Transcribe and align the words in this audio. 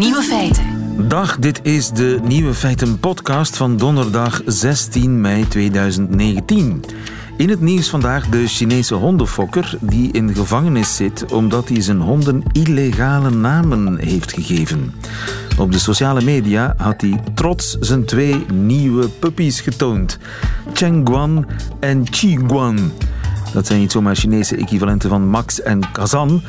Nieuwe 0.00 0.22
feiten. 0.22 0.64
Dag, 1.08 1.38
dit 1.38 1.60
is 1.62 1.90
de 1.90 2.20
Nieuwe 2.22 2.54
Feiten 2.54 3.00
podcast 3.00 3.56
van 3.56 3.76
donderdag 3.76 4.42
16 4.46 5.20
mei 5.20 5.48
2019. 5.48 6.84
In 7.36 7.48
het 7.48 7.60
nieuws 7.60 7.90
vandaag 7.90 8.28
de 8.28 8.46
Chinese 8.46 8.94
hondenfokker 8.94 9.76
die 9.80 10.12
in 10.12 10.34
gevangenis 10.34 10.96
zit 10.96 11.32
omdat 11.32 11.68
hij 11.68 11.80
zijn 11.80 12.00
honden 12.00 12.42
illegale 12.52 13.30
namen 13.30 13.98
heeft 13.98 14.32
gegeven. 14.32 14.94
Op 15.58 15.72
de 15.72 15.78
sociale 15.78 16.22
media 16.22 16.74
had 16.76 17.00
hij 17.00 17.20
trots 17.34 17.78
zijn 17.80 18.04
twee 18.04 18.46
nieuwe 18.52 19.08
puppies 19.08 19.60
getoond. 19.60 20.18
Cheng 20.72 21.08
Guan 21.08 21.46
en 21.80 22.10
Qi 22.10 22.38
Guan. 22.46 22.92
Dat 23.52 23.66
zijn 23.66 23.80
niet 23.80 23.92
zomaar 23.92 24.16
Chinese 24.16 24.56
equivalenten 24.56 25.08
van 25.08 25.28
Max 25.28 25.62
en 25.62 25.92
Kazan. 25.92 26.42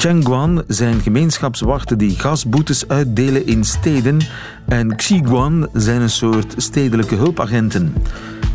Chengguan 0.00 0.64
zijn 0.66 1.00
gemeenschapswachten 1.00 1.98
die 1.98 2.18
gasboetes 2.18 2.88
uitdelen 2.88 3.46
in 3.46 3.64
steden 3.64 4.20
en 4.66 4.96
Xiguan 4.96 5.68
zijn 5.72 6.00
een 6.00 6.10
soort 6.10 6.54
stedelijke 6.56 7.14
hulpagenten. 7.14 7.94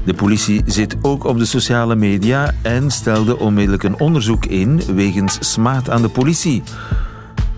De 0.05 0.13
politie 0.13 0.61
zit 0.65 0.95
ook 1.01 1.23
op 1.23 1.37
de 1.37 1.45
sociale 1.45 1.95
media 1.95 2.53
en 2.61 2.91
stelde 2.91 3.39
onmiddellijk 3.39 3.83
een 3.83 3.99
onderzoek 3.99 4.45
in 4.45 4.81
wegens 4.95 5.37
smaad 5.51 5.89
aan 5.89 6.01
de 6.01 6.09
politie. 6.09 6.63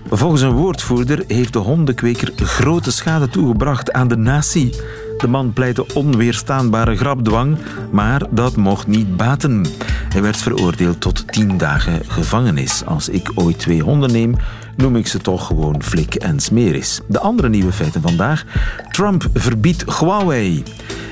Volgens 0.10 0.42
een 0.42 0.52
woordvoerder 0.52 1.24
heeft 1.28 1.54
de 1.54 1.60
hondenkweker 1.60 2.32
grote 2.36 2.92
schade 2.92 3.30
toegebracht 3.30 3.92
aan 3.92 4.08
de 4.08 4.18
natie. 4.18 4.76
De 5.18 5.28
man 5.28 5.54
pleitte 5.54 5.86
onweerstaanbare 5.94 6.96
grapdwang, 6.96 7.58
maar 7.92 8.22
dat 8.30 8.56
mocht 8.56 8.88
niet 8.88 9.18
baten. 9.18 9.66
Hij 10.10 10.22
werd 10.22 10.38
veroordeeld 10.38 11.02
tot 11.02 11.28
tien 11.28 11.58
dagen 11.58 12.02
gevangenis. 12.08 12.86
Als 12.86 13.10
ik 13.10 13.32
ooit 13.36 13.60
twee 13.60 13.82
honden 13.82 14.12
neem, 14.12 14.36
noem 14.76 14.96
ik 14.96 15.08
ze 15.08 15.18
toch 15.18 15.48
gewoon 15.48 15.84
Flik 15.84 16.16
en 16.16 16.40
Smeris. 16.40 17.02
De 17.08 17.20
andere 17.20 17.50
nieuwe 17.50 17.72
feiten 17.72 18.02
vandaag. 18.02 18.46
Trump 18.92 19.28
verbiedt 19.34 20.00
Huawei. 20.00 20.64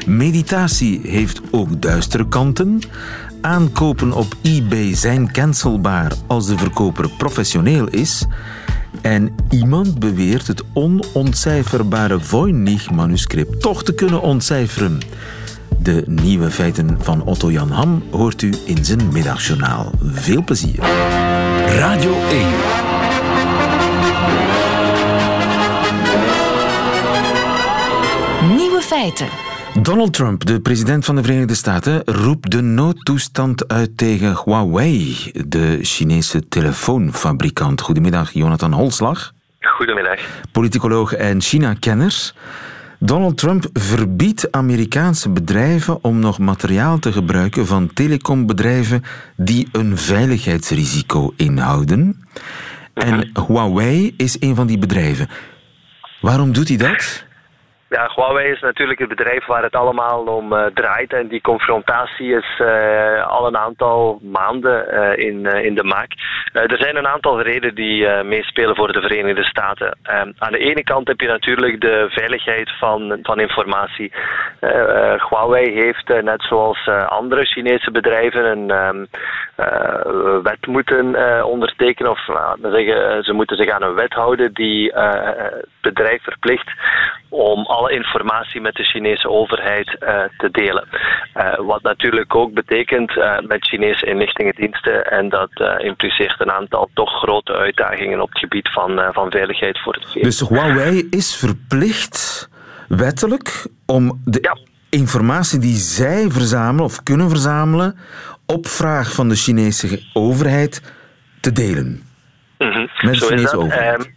Meditatie 0.05 1.01
heeft 1.03 1.41
ook 1.51 1.81
duistere 1.81 2.27
kanten. 2.27 2.79
Aankopen 3.41 4.11
op 4.11 4.35
eBay 4.41 4.95
zijn 4.95 5.31
cancelbaar 5.31 6.11
als 6.27 6.47
de 6.47 6.57
verkoper 6.57 7.09
professioneel 7.09 7.87
is. 7.87 8.25
En 9.01 9.35
iemand 9.49 9.99
beweert 9.99 10.47
het 10.47 10.63
onontcijferbare 10.73 12.19
Voynich-manuscript 12.19 13.61
toch 13.61 13.83
te 13.83 13.93
kunnen 13.93 14.21
ontcijferen. 14.21 14.99
De 15.79 16.03
nieuwe 16.05 16.51
feiten 16.51 16.97
van 16.99 17.23
Otto 17.23 17.51
Jan 17.51 17.71
Ham 17.71 18.03
hoort 18.11 18.41
u 18.41 18.53
in 18.65 18.85
zijn 18.85 19.11
middagjournaal. 19.11 19.91
Veel 20.03 20.43
plezier. 20.43 20.79
Radio 21.67 22.13
1. 22.29 22.47
Nieuwe 28.55 28.81
feiten. 28.81 29.27
Donald 29.81 30.13
Trump, 30.13 30.45
de 30.45 30.59
president 30.59 31.05
van 31.05 31.15
de 31.15 31.23
Verenigde 31.23 31.55
Staten, 31.55 32.01
roept 32.05 32.51
de 32.51 32.61
noodtoestand 32.61 33.67
uit 33.67 33.97
tegen 33.97 34.41
Huawei, 34.43 35.31
de 35.47 35.79
Chinese 35.81 36.47
telefoonfabrikant. 36.47 37.81
Goedemiddag, 37.81 38.31
Jonathan 38.31 38.73
Holslag. 38.73 39.33
Goedemiddag. 39.59 40.19
Politicoloog 40.51 41.13
en 41.13 41.41
China-kenner. 41.41 42.33
Donald 42.99 43.37
Trump 43.37 43.65
verbiedt 43.73 44.51
Amerikaanse 44.51 45.29
bedrijven 45.29 46.03
om 46.03 46.19
nog 46.19 46.39
materiaal 46.39 46.99
te 46.99 47.11
gebruiken 47.11 47.65
van 47.65 47.93
telecombedrijven 47.93 49.03
die 49.35 49.67
een 49.71 49.97
veiligheidsrisico 49.97 51.33
inhouden. 51.35 52.25
En 52.93 53.31
Huawei 53.47 54.13
is 54.17 54.37
een 54.39 54.55
van 54.55 54.67
die 54.67 54.77
bedrijven. 54.77 55.27
Waarom 56.21 56.53
doet 56.53 56.67
hij 56.67 56.77
dat? 56.77 57.25
Ja, 57.89 58.11
Huawei 58.15 58.51
is 58.51 58.59
natuurlijk 58.59 58.99
het 58.99 59.09
bedrijf 59.09 59.45
waar 59.45 59.63
het 59.63 59.75
allemaal 59.75 60.23
om 60.23 60.53
uh, 60.53 60.65
draait. 60.73 61.13
En 61.13 61.27
die 61.27 61.41
confrontatie 61.41 62.35
is 62.35 62.59
uh, 62.61 63.27
al 63.27 63.47
een 63.47 63.57
aantal 63.57 64.19
maanden 64.21 64.93
uh, 64.93 65.25
in, 65.27 65.45
in 65.45 65.75
de 65.75 65.83
maak. 65.83 66.11
er 66.53 66.77
zijn 66.77 66.95
een 66.95 67.07
aantal 67.07 67.41
redenen 67.41 67.75
die 67.75 68.23
meespelen 68.23 68.75
voor 68.75 68.93
de 68.93 69.01
Verenigde 69.01 69.43
Staten. 69.43 69.97
aan 70.37 70.51
de 70.51 70.57
ene 70.57 70.83
kant 70.83 71.07
heb 71.07 71.19
je 71.19 71.27
natuurlijk 71.27 71.81
de 71.81 72.05
veiligheid 72.09 72.71
van, 72.77 73.19
van 73.21 73.39
informatie. 73.39 74.11
Huawei 75.29 75.71
heeft, 75.73 76.07
net 76.23 76.41
zoals 76.41 76.87
andere 77.07 77.45
Chinese 77.45 77.91
bedrijven, 77.91 78.45
een 78.45 78.69
um, 78.69 79.07
wet 80.43 80.67
moeten 80.67 81.15
ondertekenen. 81.45 82.11
Of 82.11 82.27
laten 82.27 82.61
we 82.61 82.69
zeggen, 82.69 83.23
ze 83.23 83.33
moeten 83.33 83.57
zich 83.57 83.69
aan 83.69 83.83
een 83.83 83.95
wet 83.95 84.13
houden 84.13 84.53
die 84.53 84.91
het 84.93 85.65
bedrijf 85.81 86.23
verplicht 86.23 86.71
om 87.35 87.65
alle 87.65 87.91
informatie 87.91 88.61
met 88.61 88.75
de 88.75 88.83
Chinese 88.83 89.29
overheid 89.29 89.97
uh, 89.99 90.19
te 90.37 90.49
delen. 90.51 90.87
Uh, 91.37 91.53
wat 91.57 91.81
natuurlijk 91.81 92.35
ook 92.35 92.53
betekent 92.53 93.11
uh, 93.11 93.39
met 93.39 93.67
Chinese 93.67 94.05
inlichtingendiensten 94.05 95.11
en 95.11 95.29
dat 95.29 95.51
impliceert 95.77 96.39
een 96.39 96.51
aantal 96.51 96.89
toch 96.93 97.11
grote 97.11 97.53
uitdagingen 97.53 98.21
op 98.21 98.29
het 98.29 98.39
gebied 98.39 98.69
van, 98.71 99.09
van 99.11 99.31
veiligheid 99.31 99.79
voor 99.79 99.93
het 99.93 100.05
VS. 100.05 100.21
Dus 100.21 100.49
Huawei 100.49 101.07
is 101.09 101.35
verplicht, 101.35 102.49
wettelijk, 102.87 103.67
om 103.85 104.21
de 104.25 104.39
ja. 104.41 104.57
informatie 104.89 105.59
die 105.59 105.75
zij 105.75 106.29
verzamelen 106.29 106.85
of 106.85 107.03
kunnen 107.03 107.29
verzamelen 107.29 107.97
op 108.45 108.67
vraag 108.67 109.13
van 109.13 109.29
de 109.29 109.35
Chinese 109.35 110.03
overheid 110.13 110.93
te 111.41 111.51
delen. 111.51 112.03
Mm 112.57 112.71
-hmm. 112.71 112.89
Met 113.01 113.19
de 113.19 113.25
Chinese 113.25 113.57
overheid. 113.57 114.13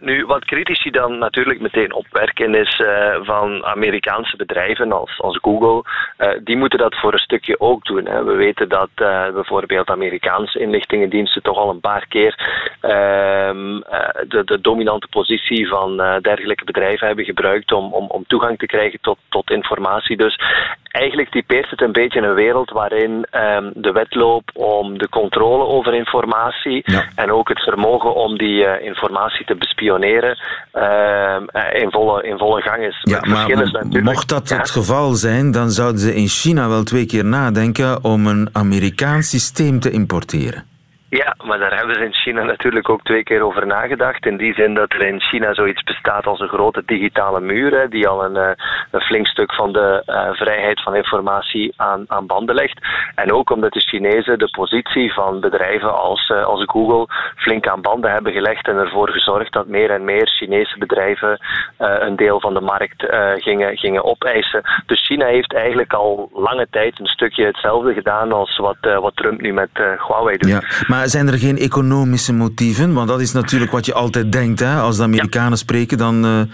Nu, 0.00 0.26
wat 0.26 0.44
critici 0.44 0.90
dan 0.90 1.18
natuurlijk 1.18 1.60
meteen 1.60 1.92
opwerken 1.92 2.54
is 2.54 2.78
uh, 2.78 3.16
van 3.22 3.64
Amerikaanse 3.64 4.36
bedrijven 4.36 4.92
als, 4.92 5.20
als 5.20 5.38
Google. 5.42 5.82
Uh, 6.18 6.30
die 6.44 6.56
moeten 6.56 6.78
dat 6.78 6.98
voor 6.98 7.12
een 7.12 7.18
stukje 7.18 7.60
ook 7.60 7.84
doen. 7.84 8.06
Hè. 8.06 8.24
We 8.24 8.32
weten 8.32 8.68
dat 8.68 8.88
uh, 8.96 9.30
bijvoorbeeld 9.30 9.88
Amerikaanse 9.88 10.58
inlichtingendiensten 10.58 11.42
toch 11.42 11.56
al 11.56 11.70
een 11.70 11.80
paar 11.80 12.06
keer 12.08 12.34
ehm, 12.80 13.80
de, 14.28 14.42
de, 14.44 14.60
dominante 14.60 15.06
positie 15.10 15.68
van 15.68 15.96
dergelijke 16.20 16.64
bedrijven 16.64 17.06
hebben 17.06 17.24
gebruikt 17.24 17.72
om, 17.72 17.92
om, 17.92 18.06
om 18.06 18.24
toegang 18.26 18.58
te 18.58 18.66
krijgen 18.66 19.00
tot, 19.00 19.18
tot 19.28 19.50
informatie. 19.50 20.16
Dus 20.16 20.40
eigenlijk 20.82 21.30
typeert 21.30 21.70
het 21.70 21.80
een 21.80 21.92
beetje 21.92 22.20
een 22.20 22.34
wereld 22.34 22.70
waarin 22.70 23.26
um, 23.32 23.72
de 23.74 23.92
wedloop 23.92 24.50
om 24.54 24.98
de 24.98 25.08
controle 25.08 25.64
over 25.64 25.94
informatie 25.94 26.82
ja. 26.84 27.04
en 27.14 27.32
ook 27.32 27.48
het 27.48 27.62
vermogen 27.62 28.14
om 28.14 28.38
die 28.38 28.80
informatie 28.80 29.44
te 29.44 29.54
bespioneren 29.88 30.38
uh, 30.74 31.82
in, 31.82 31.90
volle, 31.90 32.22
in 32.22 32.38
volle 32.38 32.60
gang 32.62 32.84
is. 32.84 32.98
Ja, 33.02 33.20
maar 33.20 34.02
mocht 34.02 34.28
dat 34.28 34.48
het 34.48 34.70
geval 34.70 35.12
zijn, 35.12 35.50
dan 35.50 35.70
zouden 35.70 36.00
ze 36.00 36.14
in 36.14 36.26
China 36.26 36.68
wel 36.68 36.82
twee 36.82 37.06
keer 37.06 37.24
nadenken 37.24 38.04
om 38.04 38.26
een 38.26 38.48
Amerikaans 38.52 39.30
systeem 39.30 39.80
te 39.80 39.90
importeren. 39.90 40.64
Ja, 41.10 41.34
maar 41.44 41.58
daar 41.58 41.76
hebben 41.76 41.94
ze 41.94 42.04
in 42.04 42.14
China 42.14 42.42
natuurlijk 42.42 42.88
ook 42.88 43.02
twee 43.02 43.22
keer 43.22 43.42
over 43.42 43.66
nagedacht. 43.66 44.26
In 44.26 44.36
die 44.36 44.54
zin 44.54 44.74
dat 44.74 44.92
er 44.92 45.06
in 45.06 45.20
China 45.20 45.54
zoiets 45.54 45.82
bestaat 45.82 46.26
als 46.26 46.40
een 46.40 46.48
grote 46.48 46.82
digitale 46.86 47.40
muur, 47.40 47.80
hè, 47.80 47.88
die 47.88 48.08
al 48.08 48.24
een, 48.24 48.36
uh, 48.36 48.50
een, 48.90 49.00
flink 49.00 49.26
stuk 49.26 49.54
van 49.54 49.72
de 49.72 50.02
uh, 50.06 50.30
vrijheid 50.32 50.82
van 50.82 50.94
informatie 50.94 51.72
aan, 51.76 52.04
aan, 52.06 52.26
banden 52.26 52.54
legt. 52.54 52.78
En 53.14 53.32
ook 53.32 53.50
omdat 53.50 53.72
de 53.72 53.80
Chinezen 53.80 54.38
de 54.38 54.50
positie 54.50 55.12
van 55.12 55.40
bedrijven 55.40 55.98
als, 55.98 56.28
uh, 56.28 56.44
als 56.44 56.62
Google 56.66 57.06
flink 57.36 57.66
aan 57.66 57.80
banden 57.80 58.10
hebben 58.10 58.32
gelegd 58.32 58.68
en 58.68 58.76
ervoor 58.76 59.08
gezorgd 59.10 59.52
dat 59.52 59.66
meer 59.66 59.90
en 59.90 60.04
meer 60.04 60.28
Chinese 60.28 60.78
bedrijven 60.78 61.38
een 61.76 62.16
deel 62.16 62.40
van 62.40 62.54
de 62.54 62.60
markt 62.60 63.06
gingen, 63.36 63.76
gingen 63.76 64.04
opeisen. 64.04 64.62
Dus 64.86 65.06
China 65.06 65.26
heeft 65.26 65.54
eigenlijk 65.54 65.92
al 65.92 66.30
lange 66.32 66.66
tijd 66.70 67.00
een 67.00 67.06
stukje 67.06 67.44
hetzelfde 67.44 67.94
gedaan 67.94 68.32
als 68.32 68.56
wat, 68.56 68.76
wat 68.80 69.16
Trump 69.16 69.40
nu 69.40 69.52
met 69.52 69.70
Huawei 70.06 70.36
doet. 70.36 70.50
Ja, 70.50 70.62
maar 70.86 71.08
zijn 71.08 71.28
er 71.28 71.38
geen 71.38 71.58
economische 71.58 72.32
motieven? 72.32 72.94
Want 72.94 73.08
dat 73.08 73.20
is 73.20 73.32
natuurlijk 73.32 73.72
wat 73.72 73.86
je 73.86 73.94
altijd 73.94 74.32
denkt. 74.32 74.60
Hè? 74.60 74.80
Als 74.80 74.96
de 74.96 75.02
Amerikanen 75.02 75.50
ja. 75.50 75.56
spreken, 75.56 75.98
dan 75.98 76.48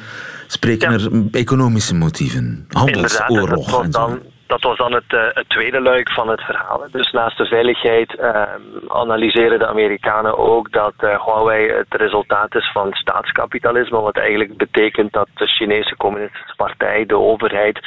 spreken 0.55 0.91
ja. 0.91 0.99
er 0.99 1.11
economische 1.33 1.95
motieven. 1.95 2.67
Handelsoorlog. 2.69 3.71
Dat, 3.71 3.93
dan, 3.93 4.19
dat 4.55 4.63
was 4.63 4.77
dan 4.77 4.93
het, 4.93 5.13
uh, 5.13 5.21
het, 5.33 5.49
tweede 5.49 5.81
luik 5.81 6.11
van 6.11 6.29
het 6.29 6.41
verhaal. 6.41 6.87
Dus 6.91 7.11
naast 7.11 7.39
de 7.39 7.47
veiligheid 7.47 8.17
uh, 8.21 8.43
analyseren 8.89 9.59
de 9.59 9.67
Amerikanen 9.67 10.39
ook 10.39 10.73
dat 10.73 10.95
Huawei 10.99 11.73
het 11.73 11.95
resultaat 11.95 12.55
is 12.55 12.71
van 12.73 12.93
staatskapitalisme. 12.93 14.01
Wat 14.01 14.17
eigenlijk 14.17 14.57
betekent 14.57 15.13
dat 15.13 15.29
de 15.35 15.47
Chinese 15.47 15.97
Communistische 15.97 16.55
Partij, 16.57 17.07
de 17.07 17.19
overheid, 17.19 17.79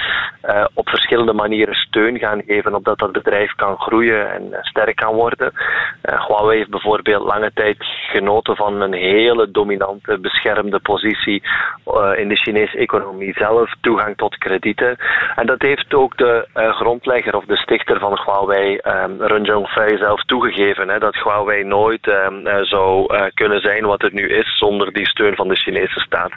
op 0.73 0.89
verschillende 0.89 1.33
manieren 1.33 1.75
steun 1.75 2.19
gaan 2.19 2.41
geven 2.45 2.75
opdat 2.75 2.97
dat 2.97 3.11
bedrijf 3.11 3.55
kan 3.55 3.77
groeien 3.77 4.33
en 4.33 4.57
sterk 4.61 4.95
kan 4.95 5.13
worden. 5.13 5.51
Huawei 6.01 6.57
heeft 6.57 6.69
bijvoorbeeld 6.69 7.23
lange 7.23 7.51
tijd 7.53 7.77
genoten 8.11 8.55
van 8.55 8.81
een 8.81 8.93
hele 8.93 9.51
dominante, 9.51 10.19
beschermde 10.19 10.79
positie 10.79 11.43
in 12.15 12.27
de 12.29 12.35
Chinese 12.35 12.77
economie 12.77 13.33
zelf, 13.33 13.73
toegang 13.81 14.17
tot 14.17 14.37
kredieten. 14.37 14.97
En 15.35 15.45
dat 15.45 15.61
heeft 15.61 15.93
ook 15.93 16.17
de 16.17 16.47
grondlegger 16.57 17.35
of 17.35 17.45
de 17.45 17.57
stichter 17.57 17.99
van 17.99 18.19
Huawei, 18.25 18.79
um, 18.83 19.21
Run 19.21 19.45
Zhongfei, 19.45 19.97
zelf 19.97 20.23
toegegeven 20.23 20.89
hè, 20.89 20.99
dat 20.99 21.15
Huawei 21.15 21.63
nooit 21.63 22.07
um, 22.07 22.65
zou 22.65 23.05
kunnen 23.33 23.61
zijn 23.61 23.85
wat 23.85 24.01
het 24.01 24.13
nu 24.13 24.27
is 24.29 24.57
zonder 24.57 24.93
die 24.93 25.09
steun 25.09 25.35
van 25.35 25.47
de 25.47 25.55
Chinese 25.55 25.99
staat. 25.99 26.31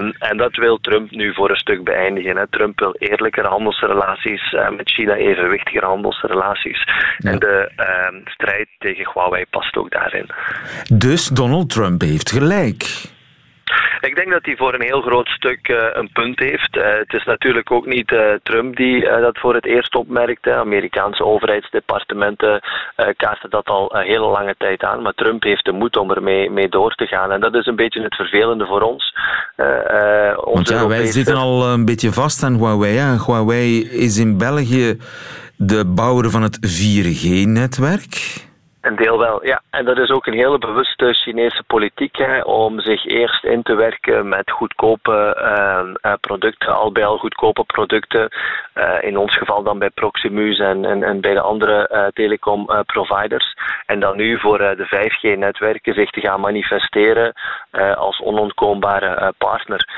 Um, 0.00 0.12
en 0.18 0.36
dat 0.36 0.56
wil 0.56 0.78
Trump 0.78 1.10
nu 1.10 1.34
voor 1.34 1.50
een 1.50 1.56
stuk 1.56 1.84
beëindigen. 1.84 2.36
Hè. 2.36 2.48
Trump 2.48 2.78
wil 2.78 2.94
eerlijkere 2.98 3.48
handelsrelaties 3.48 4.56
met 4.76 4.90
China, 4.90 5.14
evenwichtige 5.14 5.84
handelsrelaties. 5.84 6.84
En 7.18 7.38
de 7.38 7.70
strijd 8.24 8.68
tegen 8.78 9.10
Huawei 9.12 9.44
past 9.50 9.76
ook 9.76 9.90
daarin. 9.90 10.26
Dus 10.92 11.26
Donald 11.26 11.70
Trump 11.70 12.00
heeft 12.00 12.30
gelijk. 12.30 13.16
Ik 14.00 14.16
denk 14.16 14.30
dat 14.30 14.44
hij 14.44 14.56
voor 14.56 14.74
een 14.74 14.82
heel 14.82 15.00
groot 15.00 15.28
stuk 15.28 15.68
uh, 15.68 15.76
een 15.92 16.10
punt 16.12 16.38
heeft. 16.38 16.76
Uh, 16.76 16.84
het 16.84 17.12
is 17.12 17.24
natuurlijk 17.24 17.70
ook 17.70 17.86
niet 17.86 18.10
uh, 18.12 18.20
Trump 18.42 18.76
die 18.76 19.00
dat 19.00 19.38
voor 19.38 19.54
het 19.54 19.66
eerst 19.66 19.94
opmerkte. 19.94 20.54
Amerikaanse 20.54 21.24
overheidsdepartementen 21.24 22.60
kaarten 23.16 23.50
dat 23.50 23.66
al 23.66 23.94
een 23.94 24.06
hele 24.06 24.26
lange 24.26 24.54
tijd 24.58 24.82
aan. 24.82 25.02
Maar 25.02 25.12
Trump 25.14 25.42
heeft 25.42 25.64
de 25.64 25.72
moed 25.72 25.96
om 25.96 26.10
ermee 26.10 26.50
mee 26.50 26.68
door 26.68 26.94
te 26.94 27.06
gaan. 27.06 27.32
En 27.32 27.40
dat 27.40 27.54
is 27.54 27.66
een 27.66 27.76
beetje 27.76 28.02
het 28.02 28.14
vervelende 28.14 28.66
voor 28.66 28.80
ons. 28.80 29.14
Want 30.36 30.68
ja, 30.68 30.86
wij 30.86 31.06
zitten 31.06 31.36
al 31.36 31.66
een 31.66 31.84
beetje 31.84 32.12
vast 32.12 32.42
aan 32.42 32.54
Huawei. 32.54 33.18
Huawei 33.26 33.88
is 33.90 34.18
in 34.18 34.38
België 34.38 34.96
de 35.56 35.84
bouwer 35.84 36.30
van 36.30 36.42
het 36.42 36.58
4G-netwerk. 36.66 38.46
Een 38.88 38.96
deel 38.96 39.18
wel, 39.18 39.46
ja. 39.46 39.60
En 39.70 39.84
dat 39.84 39.98
is 39.98 40.10
ook 40.10 40.26
een 40.26 40.38
hele 40.44 40.58
bewuste 40.58 41.12
Chinese 41.12 41.62
politiek 41.66 42.16
hè, 42.16 42.40
om 42.40 42.80
zich 42.80 43.04
eerst 43.06 43.44
in 43.44 43.62
te 43.62 43.74
werken 43.74 44.28
met 44.28 44.50
goedkope 44.50 45.36
uh, 46.02 46.12
producten, 46.20 46.76
al 46.76 46.92
bij 46.92 47.04
al 47.04 47.18
goedkope 47.18 47.64
producten. 47.64 48.28
Uh, 48.74 49.02
in 49.02 49.16
ons 49.16 49.36
geval 49.36 49.62
dan 49.62 49.78
bij 49.78 49.90
Proximus 49.90 50.58
en, 50.58 50.84
en, 50.84 51.02
en 51.02 51.20
bij 51.20 51.34
de 51.34 51.40
andere 51.40 51.90
uh, 51.92 52.06
telecom-providers. 52.12 53.54
en 53.86 54.00
dan 54.00 54.16
nu 54.16 54.38
voor 54.38 54.58
de 54.58 54.86
5G-netwerken 54.86 55.94
zich 55.94 56.10
te 56.10 56.20
gaan 56.20 56.40
manifesteren 56.40 57.32
als 57.96 58.20
onontkoombare 58.20 59.32
partner. 59.38 59.88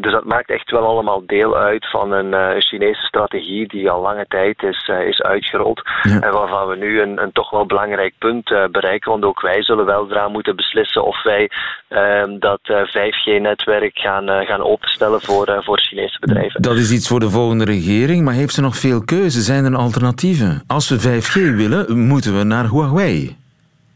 dus 0.00 0.12
dat 0.12 0.24
maakt 0.24 0.50
echt 0.50 0.70
wel 0.70 0.86
allemaal 0.86 1.26
deel 1.26 1.56
uit 1.56 1.90
van 1.90 2.12
een 2.12 2.60
Chinese 2.62 3.02
strategie 3.02 3.68
die 3.68 3.90
al 3.90 4.00
lange 4.00 4.26
tijd 4.28 4.62
is, 4.62 4.88
is 4.88 5.22
uitgerold. 5.22 5.82
En 6.02 6.32
waarvan 6.32 6.68
we 6.68 6.76
nu 6.76 7.00
een, 7.00 7.22
een 7.22 7.32
toch 7.32 7.50
wel 7.50 7.66
belangrijk 7.66 8.14
punt 8.18 8.39
eh, 8.44 8.64
bereiken. 8.70 9.10
Want 9.10 9.24
ook 9.24 9.40
wij 9.40 9.62
zullen 9.62 9.86
wel 9.86 10.10
eraan 10.10 10.32
moeten 10.32 10.56
beslissen 10.56 11.04
of 11.04 11.22
wij 11.22 11.50
ehm, 11.88 12.38
dat 12.38 12.60
5G-netwerk 12.62 13.96
eh, 13.96 14.02
gaan, 14.02 14.28
eh, 14.28 14.46
gaan 14.46 14.62
openstellen 14.62 15.20
voor, 15.20 15.62
voor 15.64 15.78
Chinese 15.80 16.18
bedrijven. 16.20 16.62
Dat 16.62 16.76
is 16.76 16.92
iets 16.92 17.08
voor 17.08 17.20
de 17.20 17.30
volgende 17.30 17.64
regering, 17.64 18.24
maar 18.24 18.34
heeft 18.34 18.54
ze 18.54 18.60
nog 18.60 18.76
veel 18.76 19.04
keuze? 19.04 19.40
Zijn 19.40 19.64
er 19.64 19.76
alternatieven? 19.76 20.62
Als 20.66 20.88
we 20.88 21.00
5G 21.00 21.56
willen, 21.56 21.98
moeten 21.98 22.38
we 22.38 22.44
naar 22.44 22.68
Huawei. 22.70 23.39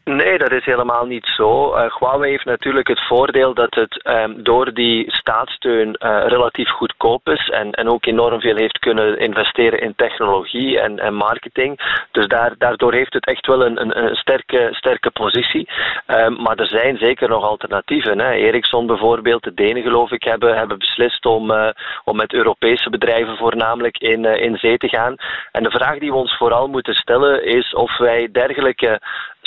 Nee, 0.05 0.39
dat 0.39 0.53
is 0.53 0.65
helemaal 0.65 1.06
niet 1.06 1.27
zo. 1.37 1.77
Uh, 1.77 1.97
Huawei 1.99 2.31
heeft 2.31 2.45
natuurlijk 2.45 2.89
het 2.89 3.06
voordeel 3.06 3.55
dat 3.55 3.75
het 3.75 4.01
um, 4.06 4.43
door 4.43 4.73
die 4.73 5.05
staatssteun 5.15 5.97
uh, 5.99 6.25
relatief 6.27 6.69
goedkoop 6.69 7.29
is 7.29 7.49
en, 7.49 7.71
en 7.71 7.89
ook 7.89 8.06
enorm 8.06 8.41
veel 8.41 8.56
heeft 8.56 8.79
kunnen 8.79 9.19
investeren 9.19 9.81
in 9.81 9.95
technologie 9.97 10.81
en, 10.81 10.99
en 10.99 11.15
marketing. 11.15 12.03
Dus 12.12 12.27
daar, 12.27 12.55
daardoor 12.59 12.93
heeft 12.93 13.12
het 13.12 13.27
echt 13.27 13.47
wel 13.47 13.65
een, 13.65 13.81
een, 13.81 14.05
een 14.05 14.17
sterke, 14.17 14.69
sterke 14.71 15.11
positie. 15.11 15.69
Um, 16.06 16.43
maar 16.43 16.56
er 16.56 16.67
zijn 16.67 16.97
zeker 16.97 17.29
nog 17.29 17.45
alternatieven. 17.45 18.19
Hè. 18.19 18.31
Ericsson 18.31 18.87
bijvoorbeeld, 18.87 19.43
de 19.43 19.55
Denen 19.55 19.83
geloof 19.83 20.11
ik, 20.11 20.23
hebben, 20.25 20.56
hebben 20.56 20.79
beslist 20.79 21.27
om, 21.27 21.51
uh, 21.51 21.69
om 22.05 22.17
met 22.17 22.33
Europese 22.33 22.91
bedrijven 22.91 23.37
voornamelijk 23.37 23.99
in, 23.99 24.25
in 24.25 24.56
zee 24.56 24.77
te 24.77 24.89
gaan. 24.89 25.15
En 25.53 25.62
de 25.62 25.71
vraag 25.71 25.99
die 25.99 26.11
we 26.11 26.17
ons 26.17 26.37
vooral 26.37 26.69
moeten 26.69 26.95
stellen 26.95 27.45
is 27.45 27.75
of 27.75 27.99
wij 27.99 28.29
dergelijke 28.33 29.01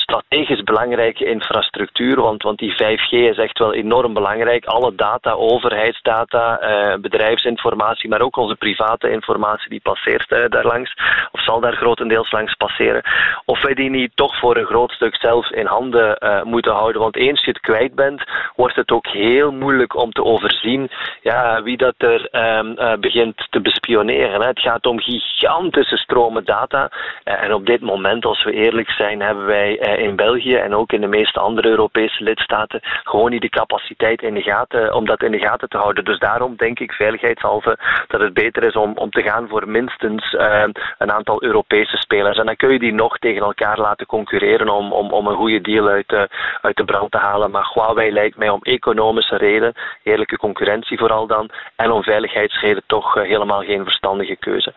strategisch 0.10 0.64
belangrijke 0.64 1.26
infrastructuur, 1.26 2.22
want, 2.22 2.44
want 2.44 2.60
die 2.60 2.74
5G 2.74 3.10
is 3.10 3.38
echt 3.38 3.60
wel 3.60 3.74
enorm 3.74 4.14
belangrijk. 4.14 4.66
Alle 4.66 4.96
data, 4.96 5.32
overheidsdata, 5.32 6.60
eh, 6.60 7.00
bedrijfsinformatie, 7.00 8.10
maar 8.10 8.22
ook 8.22 8.38
onze 8.38 8.56
private 8.56 9.12
informatie 9.12 9.70
die 9.70 9.82
passeert 9.82 10.32
eh, 10.32 10.50
daar 10.50 10.66
langs, 10.66 10.94
of 11.32 11.44
zal 11.44 11.60
daar 11.60 11.76
grotendeels 11.76 12.32
langs 12.32 12.56
passeren. 12.56 13.02
Of 13.46 13.62
wij 13.62 13.74
die 13.74 13.90
niet 13.90 14.12
toch 14.16 14.40
voor 14.40 14.58
een 14.58 14.66
groot 14.66 14.92
stuk 14.92 15.16
zelf 15.16 15.52
in 15.52 15.66
handen 15.66 16.18
uh, 16.20 16.44
moeten 16.44 16.74
houden, 16.74 17.02
want 17.02 17.16
eens 17.16 17.44
je 17.44 17.52
het 17.52 17.60
kwijt 17.60 17.96
bent, 17.96 18.24
wordt 18.56 18.76
het 18.76 18.92
ook 18.92 19.08
heel 19.08 19.52
moeilijk 19.52 19.96
om 19.96 20.12
te 20.12 20.24
overzien 20.24 20.90
ja, 21.22 21.64
wie 21.64 21.78
dat 21.78 21.94
er 21.98 22.30
um, 22.32 22.76
uh, 22.78 22.94
begint 23.00 23.48
te 23.50 23.62
bespioneren. 23.62 24.42
Hè. 24.42 24.48
Het 24.48 24.60
gaat 24.60 24.86
om 24.86 25.00
gigantische 25.00 25.98
stromen 25.98 26.46
data. 26.46 26.90
En 27.24 27.54
op 27.54 27.66
dit 27.66 27.82
moment, 27.82 28.26
als 28.26 28.44
we 28.44 28.52
eerlijk 28.52 28.90
zijn, 28.90 29.22
hebben 29.22 29.46
wij 29.46 29.97
in 29.98 30.16
België 30.16 30.56
en 30.56 30.76
ook 30.76 30.92
in 30.92 31.02
de 31.02 31.08
meeste 31.08 31.40
andere 31.40 31.68
Europese 31.68 32.24
lidstaten 32.24 32.80
gewoon 33.04 33.32
niet 33.32 33.42
de 33.42 33.50
capaciteit 33.50 34.22
in 34.22 34.34
de 34.34 34.42
gaten, 34.42 34.94
om 34.94 35.06
dat 35.06 35.24
in 35.24 35.32
de 35.32 35.40
gaten 35.40 35.70
te 35.70 35.78
houden. 35.78 36.06
Dus 36.06 36.20
daarom 36.20 36.56
denk 36.56 36.80
ik 36.80 36.92
veiligheidshalve 36.92 37.78
dat 38.08 38.22
het 38.22 38.34
beter 38.34 38.64
is 38.64 38.76
om, 38.76 38.98
om 38.98 39.10
te 39.10 39.22
gaan 39.22 39.48
voor 39.48 39.70
minstens 39.70 40.34
uh, 40.34 40.64
een 40.98 41.12
aantal 41.12 41.44
Europese 41.44 41.98
spelers. 41.98 42.38
En 42.38 42.46
dan 42.46 42.56
kun 42.56 42.72
je 42.72 42.80
die 42.80 42.94
nog 42.94 43.18
tegen 43.18 43.42
elkaar 43.42 43.80
laten 43.80 44.06
concurreren 44.06 44.70
om, 44.70 44.92
om, 44.92 45.12
om 45.12 45.28
een 45.28 45.36
goede 45.36 45.62
deal 45.62 45.88
uit 45.88 46.08
de, 46.08 46.30
uit 46.62 46.78
de 46.78 46.86
brand 46.86 47.12
te 47.12 47.18
halen. 47.18 47.52
Maar 47.52 47.70
Huawei 47.74 48.12
lijkt 48.12 48.38
mij 48.38 48.50
om 48.50 48.60
economische 48.62 49.38
reden, 49.38 49.74
eerlijke 50.04 50.38
concurrentie 50.38 50.98
vooral 50.98 51.28
dan, 51.28 51.50
en 51.76 51.92
om 51.92 52.04
veiligheidsreden 52.04 52.84
toch 52.88 53.18
uh, 53.18 53.24
helemaal 53.24 53.62
geen 53.62 53.84
verstandige 53.84 54.36
keuze. 54.36 54.74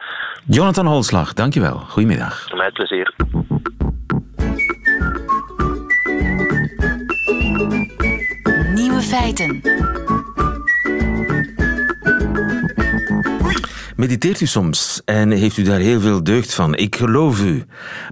Jonathan 0.47 0.87
Holslag, 0.87 1.33
dankjewel. 1.33 1.77
Goedemiddag. 1.77 2.53
Met 2.55 2.73
plezier. 2.73 3.15
Feiten. 9.11 9.61
Mediteert 13.97 14.41
u 14.41 14.47
soms 14.47 15.03
en 15.05 15.31
heeft 15.31 15.57
u 15.57 15.63
daar 15.63 15.79
heel 15.79 16.01
veel 16.01 16.25
deugd 16.25 16.55
van? 16.55 16.75
Ik 16.75 16.97
geloof 16.97 17.45
u. 17.45 17.65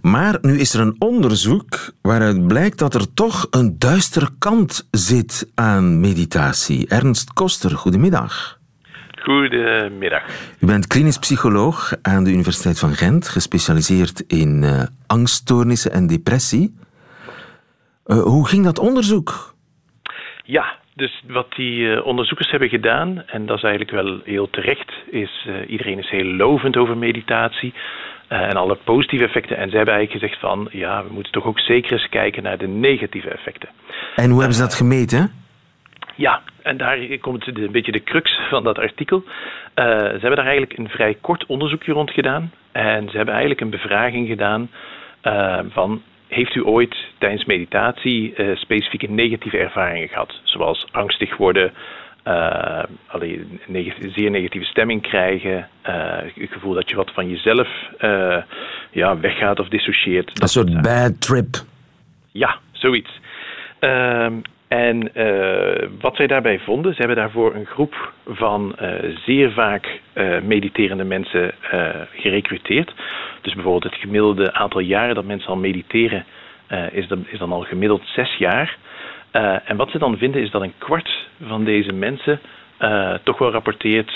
Maar 0.03 0.39
nu 0.41 0.59
is 0.59 0.75
er 0.75 0.81
een 0.81 0.97
onderzoek 0.99 1.93
waaruit 2.03 2.47
blijkt 2.47 2.79
dat 2.79 2.95
er 2.95 3.15
toch 3.15 3.47
een 3.51 3.79
duistere 3.79 4.29
kant 4.39 4.89
zit 4.91 5.51
aan 5.55 6.01
meditatie. 6.01 6.89
Ernst 6.89 7.33
Koster, 7.33 7.71
goedemiddag. 7.71 8.59
Goedemiddag. 9.23 10.23
U 10.61 10.67
bent 10.67 10.87
klinisch 10.87 11.19
psycholoog 11.19 11.93
aan 12.03 12.25
de 12.25 12.31
Universiteit 12.31 12.79
van 12.79 12.95
Gent, 12.95 13.29
gespecialiseerd 13.29 14.25
in 14.27 14.63
uh, 14.63 14.83
angststoornissen 15.07 15.93
en 15.93 16.07
depressie. 16.07 16.75
Uh, 18.07 18.23
hoe 18.23 18.49
ging 18.49 18.65
dat 18.65 18.79
onderzoek? 18.79 19.57
Ja, 20.45 20.77
dus 20.99 21.23
wat 21.27 21.53
die 21.57 21.81
uh, 21.81 22.07
onderzoekers 22.07 22.51
hebben 22.51 22.69
gedaan, 22.69 23.23
en 23.27 23.47
dat 23.47 23.57
is 23.57 23.63
eigenlijk 23.63 23.91
wel 23.91 24.21
heel 24.25 24.51
terecht, 24.51 24.93
is 25.11 25.47
uh, 25.49 25.71
iedereen 25.71 25.99
is 25.99 26.11
heel 26.11 26.25
lovend 26.25 26.77
over 26.77 26.97
meditatie 26.97 27.75
uh, 28.29 28.41
en 28.41 28.57
alle 28.57 28.79
positieve 28.85 29.25
effecten. 29.25 29.57
En 29.57 29.69
zij 29.69 29.77
hebben 29.77 29.95
eigenlijk 29.95 30.25
gezegd 30.25 30.41
van, 30.41 30.69
ja, 30.73 31.05
we 31.05 31.13
moeten 31.13 31.33
toch 31.33 31.45
ook 31.45 31.59
zeker 31.59 31.93
eens 31.93 32.09
kijken 32.09 32.43
naar 32.43 32.59
de 32.59 32.67
negatieve 32.67 33.29
effecten. 33.29 33.69
En 34.15 34.31
hoe 34.31 34.39
hebben 34.39 34.57
ze 34.57 34.63
dat 34.63 34.75
gemeten? 34.75 35.33
Ja, 36.15 36.43
en 36.63 36.77
daar 36.77 36.99
komt 37.21 37.47
een 37.47 37.73
beetje 37.73 37.93
de 37.93 38.03
crux 38.03 38.41
van 38.51 38.65
dat 38.65 38.79
artikel. 38.79 39.25
ze 39.75 40.19
hebben 40.21 40.37
daar 40.37 40.47
eigenlijk 40.47 40.79
een 40.79 40.89
vrij 40.89 41.17
kort 41.21 41.47
onderzoekje 41.47 41.93
rond 41.93 42.11
gedaan. 42.11 42.53
En 42.73 43.11
ze 43.11 43.17
hebben 43.17 43.35
eigenlijk 43.35 43.61
een 43.61 43.71
bevraging 43.71 44.29
gedaan 44.29 44.71
van 45.71 46.03
heeft 46.29 46.55
u 46.55 46.65
ooit 46.65 46.97
tijdens 47.19 47.45
meditatie 47.45 48.35
uh, 48.37 48.57
specifieke 48.57 49.11
negatieve 49.11 49.59
ervaringen 49.59 50.09
gehad? 50.09 50.41
Zoals 50.43 50.87
angstig 50.91 51.37
worden, 51.37 51.73
uh, 52.25 52.83
allee, 53.07 53.47
zeer 54.15 54.31
negatieve 54.31 54.67
stemming 54.67 55.03
krijgen, 55.03 55.69
uh, 55.89 55.95
het 56.35 56.53
gevoel 56.53 56.75
dat 56.75 56.89
je 56.89 56.97
wat 56.97 57.11
van 57.15 57.29
jezelf 57.29 57.69
ja, 58.91 59.21
weggaat 59.21 59.61
of 59.61 59.69
dissocieert. 59.69 60.43
Een 60.43 60.49
soort 60.49 60.83
bad 60.83 61.21
trip. 61.21 61.57
Ja, 62.33 62.59
zoiets. 62.73 63.11
En 64.69 65.13
wat 66.01 66.17
zij 66.17 66.27
daarbij 66.27 66.59
vonden, 66.59 66.93
ze 66.93 66.99
hebben 66.99 67.17
daarvoor 67.17 67.55
een 67.55 67.67
groep 67.67 68.13
van 68.27 68.77
zeer 69.25 69.53
vaak 69.53 70.01
mediterende 70.43 71.05
mensen 71.05 71.55
gerecruiteerd. 72.13 72.95
Dus 73.43 73.55
bijvoorbeeld 73.55 73.93
het 73.93 74.01
gemiddelde 74.01 74.53
aantal 74.53 74.81
jaren 74.81 75.15
dat 75.15 75.25
mensen 75.25 75.49
al 75.49 75.57
mediteren 75.57 76.25
is, 76.93 77.09
dan, 77.09 77.27
is 77.29 77.39
dan 77.39 77.53
al 77.53 77.61
gemiddeld 77.61 78.03
zes 78.05 78.37
jaar. 78.37 78.77
En 79.65 79.77
wat 79.77 79.91
ze 79.91 79.99
dan 79.99 80.17
vinden 80.17 80.43
is 80.43 80.51
dat 80.51 80.63
een 80.63 80.79
kwart 80.79 81.29
van 81.47 81.65
deze 81.65 81.93
mensen 81.93 82.41
toch 83.25 83.39
wel 83.39 83.51
rapporteert 83.51 84.13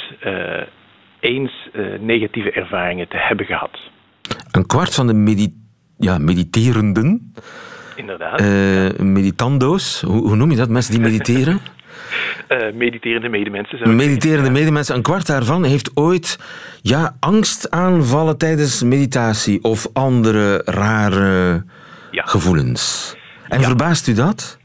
eens 1.20 1.68
negatieve 2.00 2.50
ervaringen 2.50 3.08
te 3.08 3.16
hebben 3.16 3.46
gehad. 3.46 3.78
Een 4.50 4.66
kwart 4.66 4.94
van 4.94 5.06
de 5.06 5.14
medi 5.14 5.54
ja, 5.98 6.18
mediterenden? 6.18 7.32
Inderdaad. 8.02 8.40
meditando's, 8.98 10.00
hoe, 10.00 10.20
hoe, 10.20 10.36
noem 10.36 10.50
je 10.50 10.56
dat? 10.56 10.68
Mensen 10.68 10.92
die 10.92 11.02
mediteren? 11.02 11.60
mediterende 12.74 13.28
medemensen. 13.28 13.96
Mediterende 13.96 14.50
medemensen, 14.50 14.94
een 14.94 15.02
kwart 15.02 15.26
daarvan 15.26 15.64
heeft 15.64 15.90
ooit 15.94 16.38
ja, 16.82 17.16
angstaanvallen 17.20 18.38
tijdens 18.38 18.82
meditatie 18.82 19.64
of 19.64 19.86
andere 19.92 20.62
rare 20.64 21.64
gevoelens. 22.10 23.16
En 23.48 23.62
verbaast 23.62 24.08
u 24.08 24.14
dat? 24.14 24.60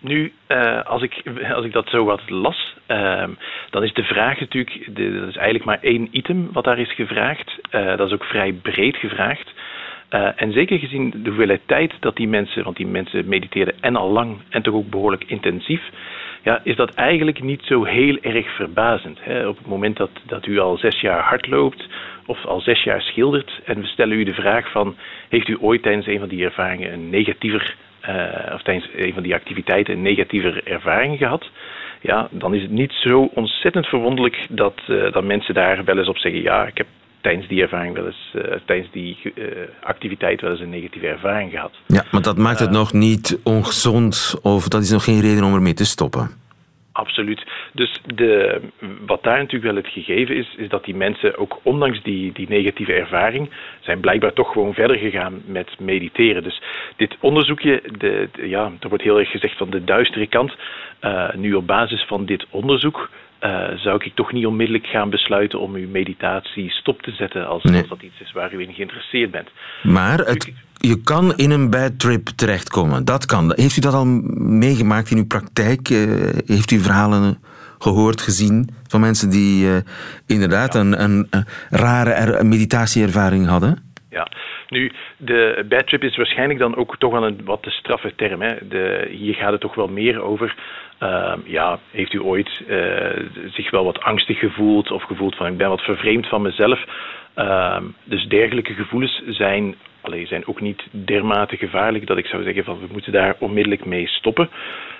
Nu, 0.00 0.32
als, 0.84 1.02
ik, 1.02 1.22
als 1.54 1.64
ik 1.64 1.72
dat 1.72 1.88
zo 1.88 2.04
wat 2.04 2.30
las, 2.30 2.76
ehm, 2.86 3.30
dan 3.70 3.82
is 3.82 3.92
de 3.92 4.02
vraag 4.02 4.40
natuurlijk, 4.40 4.88
de, 4.94 5.18
dat 5.20 5.28
is 5.28 5.36
eigenlijk 5.36 5.64
maar 5.64 5.78
één 5.80 6.08
item 6.10 6.48
wat 6.52 6.64
daar 6.64 6.78
is 6.78 6.94
gevraagd. 6.94 7.58
dat 7.70 8.06
is 8.06 8.12
ook 8.12 8.24
vrij 8.24 8.52
breed 8.52 8.96
gevraagd. 8.96 9.52
Uh, 10.14 10.28
en 10.36 10.52
zeker 10.52 10.78
gezien 10.78 11.10
de 11.10 11.28
hoeveelheid 11.28 11.60
tijd 11.66 11.92
dat 12.00 12.16
die 12.16 12.28
mensen, 12.28 12.64
want 12.64 12.76
die 12.76 12.86
mensen 12.86 13.28
mediteerden 13.28 13.74
en 13.80 13.96
al 13.96 14.10
lang 14.10 14.36
en 14.48 14.62
toch 14.62 14.74
ook 14.74 14.90
behoorlijk 14.90 15.24
intensief, 15.26 15.82
ja, 16.42 16.60
is 16.64 16.76
dat 16.76 16.94
eigenlijk 16.94 17.42
niet 17.42 17.62
zo 17.64 17.84
heel 17.84 18.18
erg 18.20 18.54
verbazend. 18.54 19.18
Hè? 19.20 19.48
Op 19.48 19.56
het 19.56 19.66
moment 19.66 19.96
dat, 19.96 20.10
dat 20.26 20.46
u 20.46 20.58
al 20.58 20.76
zes 20.76 21.00
jaar 21.00 21.20
hardloopt 21.20 21.88
of 22.26 22.44
al 22.44 22.60
zes 22.60 22.82
jaar 22.82 23.00
schildert 23.00 23.60
en 23.64 23.80
we 23.80 23.86
stellen 23.86 24.18
u 24.18 24.24
de 24.24 24.34
vraag 24.34 24.70
van 24.70 24.96
heeft 25.28 25.48
u 25.48 25.56
ooit 25.60 25.82
tijdens 25.82 26.06
een 26.06 26.18
van 26.18 26.28
die 26.28 26.44
ervaringen 26.44 26.92
een 26.92 27.10
negatiever, 27.10 27.76
uh, 28.08 28.54
of 28.54 28.62
tijdens 28.62 28.88
een 28.96 29.12
van 29.12 29.22
die 29.22 29.34
activiteiten 29.34 29.94
een 29.94 30.02
negatiever 30.02 30.66
ervaring 30.66 31.18
gehad, 31.18 31.50
ja, 32.00 32.28
dan 32.30 32.54
is 32.54 32.62
het 32.62 32.70
niet 32.70 32.92
zo 32.92 33.30
ontzettend 33.34 33.86
verwonderlijk 33.86 34.46
dat, 34.50 34.80
uh, 34.88 35.12
dat 35.12 35.24
mensen 35.24 35.54
daar 35.54 35.84
wel 35.84 35.98
eens 35.98 36.08
op 36.08 36.18
zeggen 36.18 36.42
ja, 36.42 36.66
ik 36.66 36.76
heb 36.76 36.86
tijdens 37.24 37.48
die 37.48 37.62
ervaring 37.62 37.94
wel 37.94 38.06
eens, 38.06 38.32
uh, 38.34 38.42
tijdens 38.64 38.90
die 38.90 39.18
uh, 39.34 39.46
activiteit 39.82 40.40
wel 40.40 40.50
eens 40.50 40.60
een 40.60 40.68
negatieve 40.78 41.06
ervaring 41.06 41.50
gehad. 41.50 41.72
Ja, 41.86 42.04
maar 42.10 42.22
dat 42.22 42.36
maakt 42.36 42.58
het 42.58 42.68
uh, 42.68 42.74
nog 42.74 42.92
niet 42.92 43.40
ongezond 43.44 44.38
of 44.42 44.68
dat 44.68 44.82
is 44.82 44.90
nog 44.90 45.04
geen 45.04 45.20
reden 45.20 45.44
om 45.44 45.54
ermee 45.54 45.74
te 45.74 45.84
stoppen. 45.84 46.30
Absoluut. 46.92 47.44
Dus 47.72 48.00
de, 48.14 48.60
wat 49.06 49.22
daar 49.22 49.38
natuurlijk 49.38 49.72
wel 49.72 49.82
het 49.82 49.92
gegeven 49.92 50.36
is, 50.36 50.54
is 50.56 50.68
dat 50.68 50.84
die 50.84 50.94
mensen 50.94 51.38
ook 51.38 51.58
ondanks 51.62 52.02
die, 52.02 52.32
die 52.32 52.48
negatieve 52.48 52.92
ervaring, 52.92 53.50
zijn 53.80 54.00
blijkbaar 54.00 54.32
toch 54.32 54.52
gewoon 54.52 54.74
verder 54.74 54.96
gegaan 54.96 55.42
met 55.46 55.80
mediteren. 55.80 56.42
Dus 56.42 56.62
dit 56.96 57.16
onderzoekje, 57.20 57.82
de, 57.98 58.28
de 58.32 58.48
ja, 58.48 58.72
er 58.80 58.88
wordt 58.88 59.04
heel 59.04 59.18
erg 59.18 59.30
gezegd 59.30 59.56
van 59.56 59.70
de 59.70 59.84
duistere 59.84 60.26
kant. 60.26 60.52
nu 61.34 61.54
op 61.54 61.66
basis 61.66 62.04
van 62.06 62.24
dit 62.24 62.46
onderzoek 62.50 63.08
uh, 63.44 63.78
zou 63.78 64.04
ik 64.04 64.14
toch 64.14 64.32
niet 64.32 64.46
onmiddellijk 64.46 64.86
gaan 64.86 65.10
besluiten 65.10 65.60
om 65.60 65.74
uw 65.74 65.88
meditatie 65.88 66.70
stop 66.70 67.02
te 67.02 67.10
zetten 67.10 67.46
als, 67.46 67.62
nee. 67.62 67.80
als 67.80 67.88
dat 67.88 68.02
iets 68.02 68.20
is 68.20 68.32
waar 68.32 68.54
u 68.54 68.60
in 68.60 68.74
geïnteresseerd 68.74 69.30
bent. 69.30 69.48
Maar 69.82 70.18
het, 70.18 70.52
je 70.74 71.02
kan 71.02 71.36
in 71.36 71.50
een 71.50 71.70
bad 71.70 71.98
trip 71.98 72.26
terechtkomen. 72.26 73.04
Dat 73.04 73.26
kan. 73.26 73.52
Heeft 73.56 73.76
u 73.76 73.80
dat 73.80 73.94
al 73.94 74.06
meegemaakt 74.36 75.10
in 75.10 75.16
uw 75.16 75.26
praktijk? 75.26 75.90
Uh, 75.90 75.98
heeft 76.46 76.70
u 76.70 76.78
verhalen 76.78 77.38
gehoord, 77.78 78.20
gezien 78.20 78.68
van 78.88 79.00
mensen 79.00 79.30
die 79.30 79.66
uh, 79.66 79.76
inderdaad 80.26 80.74
ja. 80.74 80.80
een, 80.80 81.02
een, 81.02 81.26
een, 81.30 81.44
rare 81.70 82.10
er, 82.10 82.46
meditatieervaring 82.46 83.46
hadden? 83.46 83.92
Ja, 84.10 84.28
nu, 84.68 84.92
de 85.16 85.64
bad 85.68 85.86
trip 85.86 86.02
is 86.02 86.16
waarschijnlijk 86.16 86.58
dan 86.58 86.76
ook 86.76 86.96
toch 86.98 87.12
wel 87.12 87.26
een 87.26 87.40
wat 87.44 87.62
te 87.62 87.70
straffe 87.70 88.12
term. 88.16 88.42
Hè. 88.42 88.68
De, 88.68 89.08
hier 89.10 89.34
gaat 89.34 89.52
het 89.52 89.60
toch 89.60 89.74
wel 89.74 89.88
meer 89.88 90.22
over 90.22 90.54
uh, 91.04 91.32
ja, 91.44 91.78
heeft 91.90 92.12
u 92.12 92.22
ooit 92.22 92.62
uh, 92.68 93.28
zich 93.52 93.70
wel 93.70 93.84
wat 93.84 94.00
angstig 94.00 94.38
gevoeld 94.38 94.90
of 94.90 95.02
gevoeld 95.02 95.36
van 95.36 95.46
ik 95.46 95.56
ben 95.56 95.68
wat 95.68 95.80
vervreemd 95.82 96.28
van 96.28 96.42
mezelf? 96.42 96.84
Uh, 97.36 97.76
dus 98.04 98.26
dergelijke 98.26 98.74
gevoelens 98.74 99.22
zijn, 99.26 99.74
allee, 100.04 100.26
zijn 100.26 100.46
ook 100.46 100.60
niet 100.60 100.82
dermate 100.90 101.56
gevaarlijk 101.56 102.06
dat 102.06 102.18
ik 102.18 102.26
zou 102.26 102.42
zeggen 102.42 102.64
van 102.64 102.78
we 102.78 102.86
moeten 102.92 103.12
daar 103.12 103.36
onmiddellijk 103.38 103.84
mee 103.84 104.06
stoppen. 104.08 104.48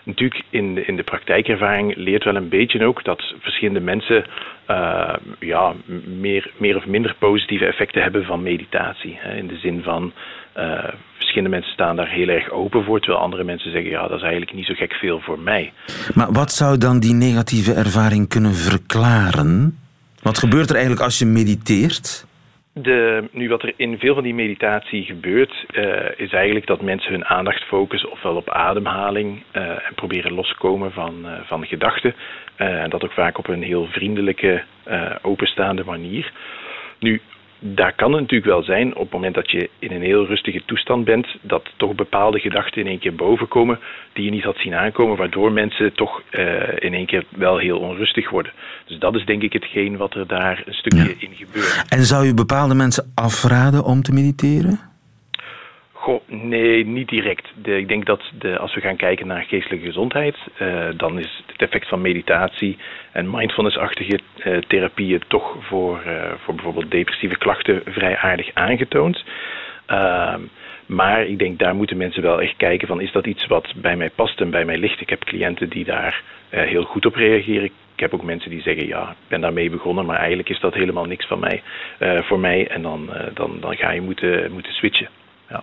Natuurlijk, 0.03 0.43
in 0.51 0.75
de, 0.75 0.85
in 0.85 0.97
de 0.97 1.03
praktijkervaring 1.03 1.97
leert 1.97 2.25
wel 2.25 2.37
een 2.37 2.49
beetje 2.49 2.85
ook 2.85 3.05
dat 3.05 3.35
verschillende 3.39 3.81
mensen 3.81 4.25
uh, 4.71 5.15
ja, 5.39 5.75
meer, 6.21 6.51
meer 6.57 6.77
of 6.77 6.87
minder 6.87 7.15
positieve 7.19 7.67
effecten 7.67 8.03
hebben 8.03 8.25
van 8.25 8.43
meditatie. 8.43 9.17
Hè, 9.21 9.37
in 9.37 9.47
de 9.47 9.57
zin 9.57 9.83
van 9.83 10.13
uh, 10.57 10.85
verschillende 11.15 11.51
mensen 11.51 11.73
staan 11.73 11.97
daar 11.97 12.09
heel 12.09 12.29
erg 12.29 12.51
open 12.51 12.85
voor, 12.85 13.01
terwijl 13.01 13.23
andere 13.23 13.45
mensen 13.45 13.71
zeggen 13.71 13.91
ja, 13.91 14.03
dat 14.03 14.17
is 14.17 14.23
eigenlijk 14.23 14.53
niet 14.53 14.67
zo 14.67 14.75
gek 14.75 14.93
veel 14.93 15.21
voor 15.21 15.39
mij. 15.39 15.73
Maar 16.15 16.33
wat 16.33 16.53
zou 16.53 16.79
dan 16.79 17.01
die 17.01 17.15
negatieve 17.15 17.73
ervaring 17.73 18.29
kunnen 18.29 18.55
verklaren? 18.55 19.79
Wat 20.23 20.39
gebeurt 20.39 20.69
er 20.69 20.75
eigenlijk 20.75 21.05
als 21.05 21.19
je 21.19 21.27
mediteert? 21.27 22.27
De, 22.77 23.29
nu, 23.31 23.49
wat 23.49 23.63
er 23.63 23.73
in 23.77 23.99
veel 23.99 24.15
van 24.15 24.23
die 24.23 24.35
meditatie 24.35 25.05
gebeurt, 25.05 25.65
uh, 25.73 25.85
is 26.17 26.33
eigenlijk 26.33 26.67
dat 26.67 26.83
mensen 26.83 27.13
hun 27.13 27.25
aandacht 27.25 27.63
focussen 27.63 28.11
ofwel 28.11 28.37
op 28.37 28.51
ademhaling 28.51 29.43
uh, 29.53 29.63
en 29.63 29.95
proberen 29.95 30.33
loskomen 30.33 30.93
van, 30.93 31.15
uh, 31.25 31.33
van 31.45 31.67
gedachten. 31.67 32.15
en 32.57 32.91
dat 32.91 33.05
ook 33.05 33.13
vaak 33.13 33.39
op 33.39 33.49
een 33.49 33.63
heel 33.63 33.87
vriendelijke, 33.87 34.63
openstaande 35.23 35.85
manier. 35.85 36.33
Nu, 36.99 37.21
daar 37.59 37.93
kan 37.93 38.13
het 38.13 38.21
natuurlijk 38.21 38.51
wel 38.51 38.63
zijn 38.63 38.95
op 38.95 39.03
het 39.03 39.13
moment 39.13 39.35
dat 39.35 39.51
je 39.51 39.71
in 39.79 39.93
een 39.93 40.03
heel 40.03 40.27
rustige 40.27 40.63
toestand 40.65 41.05
bent, 41.05 41.27
dat 41.41 41.71
toch 41.77 41.95
bepaalde 41.95 42.39
gedachten 42.39 42.81
in 42.81 42.87
één 42.87 42.99
keer 42.99 43.15
bovenkomen 43.15 43.79
die 44.13 44.25
je 44.25 44.31
niet 44.31 44.45
had 44.45 44.57
zien 44.57 44.75
aankomen, 44.75 45.17
waardoor 45.17 45.53
mensen 45.53 45.93
toch 45.93 46.23
uh, 46.31 46.45
in 46.79 46.95
één 46.95 47.07
keer 47.07 47.25
wel 47.29 47.59
heel 47.59 47.79
onrustig 47.79 48.31
worden. 48.31 48.53
Dus 48.85 48.99
dat 48.99 49.15
is 49.15 49.25
denk 49.25 49.43
ik 49.43 49.53
hetgeen 49.53 49.97
wat 49.97 50.15
er 50.15 50.27
daar 50.27 50.63
een 50.67 50.75
stukje 50.75 50.99
ja. 50.99 51.15
in 51.19 51.35
gebeurt. 51.35 51.85
En 51.89 52.05
zou 52.05 52.27
je 52.27 52.35
bepaalde 52.35 52.75
mensen 52.75 53.13
afraden 53.15 53.85
om 53.85 54.03
te 54.03 54.13
mediteren? 54.13 54.81
Goh, 55.93 56.21
nee, 56.27 56.87
niet 56.87 57.09
direct. 57.09 57.49
De, 57.63 57.77
ik 57.77 57.89
denk 57.89 58.07
dat 58.07 58.23
de, 58.39 58.59
als 58.59 58.75
we 58.75 58.81
gaan 58.81 58.97
kijken 58.97 59.27
naar 59.27 59.43
geestelijke 59.43 59.87
gezondheid, 59.87 60.37
uh, 60.61 60.85
dan 60.97 61.19
is 61.19 61.43
het 61.55 61.69
effect 61.69 61.89
van 61.89 62.01
meditatie 62.01 62.79
en 63.13 63.31
mindfulness-achtige 63.31 64.19
uh, 64.45 64.57
therapieën 64.59 65.23
toch 65.29 65.57
voor, 65.61 66.03
uh, 66.07 66.33
voor 66.45 66.55
bijvoorbeeld 66.55 66.91
depressieve 66.91 67.39
klachten 67.39 67.83
vrij 67.85 68.17
aardig 68.17 68.51
aangetoond. 68.55 69.25
Uh, 69.91 70.35
maar 70.87 71.27
ik 71.27 71.39
denk 71.39 71.59
daar 71.59 71.75
moeten 71.75 71.97
mensen 71.97 72.23
wel 72.23 72.41
echt 72.41 72.57
kijken 72.57 72.89
van 72.89 73.01
is 73.01 73.13
dat 73.13 73.27
iets 73.27 73.47
wat 73.47 73.73
bij 73.77 73.97
mij 73.97 74.11
past 74.11 74.41
en 74.41 74.51
bij 74.51 74.65
mij 74.65 74.79
ligt. 74.79 75.01
Ik 75.01 75.11
heb 75.11 75.25
cliënten 75.25 75.69
die 75.69 75.85
daar 75.85 76.23
heel 76.49 76.83
goed 76.83 77.07
op 77.07 77.15
reageren. 77.15 77.65
Ik 77.65 78.01
heb 78.01 78.15
ook 78.15 78.23
mensen 78.23 78.51
die 78.51 78.63
zeggen 78.63 78.87
ja, 78.87 79.11
ik 79.11 79.29
ben 79.29 79.41
daarmee 79.41 79.71
begonnen, 79.71 80.07
maar 80.07 80.19
eigenlijk 80.19 80.49
is 80.49 80.61
dat 80.61 80.75
helemaal 80.75 81.05
niks 81.05 81.27
van 81.27 81.39
mij, 81.39 81.63
voor 82.23 82.39
mij. 82.39 82.69
En 82.69 82.83
dan, 82.83 83.11
dan, 83.35 83.61
dan 83.61 83.77
ga 83.77 83.91
je 83.91 84.01
moeten, 84.01 84.53
moeten 84.53 84.73
switchen. 84.73 85.09
Ja. 85.49 85.63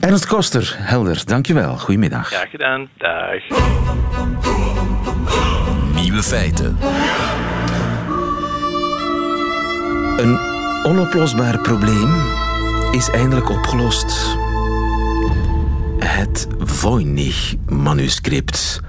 Ernst 0.00 0.26
Koster, 0.26 0.74
helder, 0.78 1.22
dankjewel. 1.26 1.78
Goedemiddag. 1.78 2.26
Graag 2.26 2.50
gedaan. 2.50 2.88
Dag. 2.96 3.42
Nieuwe 5.94 6.22
feiten. 6.22 6.78
Een 10.16 10.38
onoplosbaar 10.82 11.58
probleem 11.58 12.14
is 12.92 13.10
eindelijk 13.10 13.50
opgelost. 13.50 14.36
Het 15.98 16.46
Voynich-manuscript. 16.58 18.80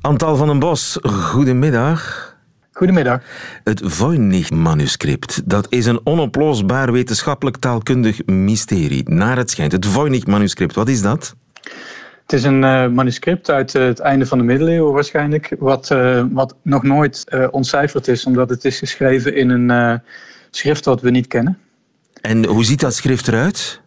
Antal 0.00 0.36
van 0.36 0.46
den 0.46 0.58
Bos, 0.58 0.98
goedemiddag. 1.02 2.29
Goedemiddag. 2.80 3.22
Het 3.64 3.80
Voynich-manuscript, 3.84 5.42
dat 5.44 5.66
is 5.70 5.86
een 5.86 6.00
onoplosbaar 6.04 6.92
wetenschappelijk 6.92 7.56
taalkundig 7.56 8.26
mysterie. 8.26 9.08
Naar 9.08 9.36
het 9.36 9.50
schijnt. 9.50 9.72
Het 9.72 9.86
Voynich-manuscript, 9.86 10.74
wat 10.74 10.88
is 10.88 11.02
dat? 11.02 11.34
Het 12.22 12.32
is 12.32 12.42
een 12.42 12.62
uh, 12.62 12.88
manuscript 12.88 13.50
uit 13.50 13.74
uh, 13.74 13.82
het 13.82 13.98
einde 13.98 14.26
van 14.26 14.38
de 14.38 14.44
middeleeuwen 14.44 14.92
waarschijnlijk, 14.92 15.54
wat, 15.58 15.90
uh, 15.90 16.24
wat 16.32 16.56
nog 16.62 16.82
nooit 16.82 17.24
ontcijferd 17.50 18.08
is, 18.08 18.24
omdat 18.24 18.50
het 18.50 18.64
is 18.64 18.78
geschreven 18.78 19.34
in 19.36 19.50
een 19.50 20.00
schrift 20.50 20.84
wat 20.84 21.00
we 21.00 21.10
niet 21.10 21.26
kennen. 21.26 21.58
En 22.20 22.46
hoe 22.46 22.64
ziet 22.64 22.80
dat 22.80 22.94
schrift 22.94 23.28
eruit? 23.28 23.80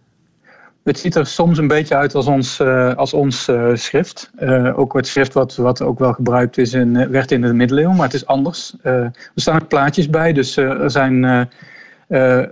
Het 0.83 0.99
ziet 0.99 1.15
er 1.15 1.25
soms 1.25 1.57
een 1.57 1.67
beetje 1.67 1.95
uit 1.95 2.15
als 2.15 2.25
ons, 2.25 2.59
uh, 2.59 2.93
als 2.93 3.13
ons 3.13 3.47
uh, 3.47 3.69
schrift. 3.73 4.31
Uh, 4.39 4.79
ook 4.79 4.93
het 4.93 5.07
schrift 5.07 5.33
wat, 5.33 5.55
wat 5.55 5.81
ook 5.81 5.99
wel 5.99 6.13
gebruikt 6.13 6.57
is 6.57 6.73
in, 6.73 7.09
werd 7.09 7.31
in 7.31 7.41
de 7.41 7.53
middeleeuwen, 7.53 7.95
maar 7.95 8.05
het 8.05 8.13
is 8.13 8.25
anders. 8.25 8.73
er 8.81 9.11
staan 9.35 9.61
ook 9.61 9.67
plaatjes 9.67 10.09
bij, 10.09 10.33
dus 10.33 10.57
er 10.57 10.91
zijn 10.91 11.49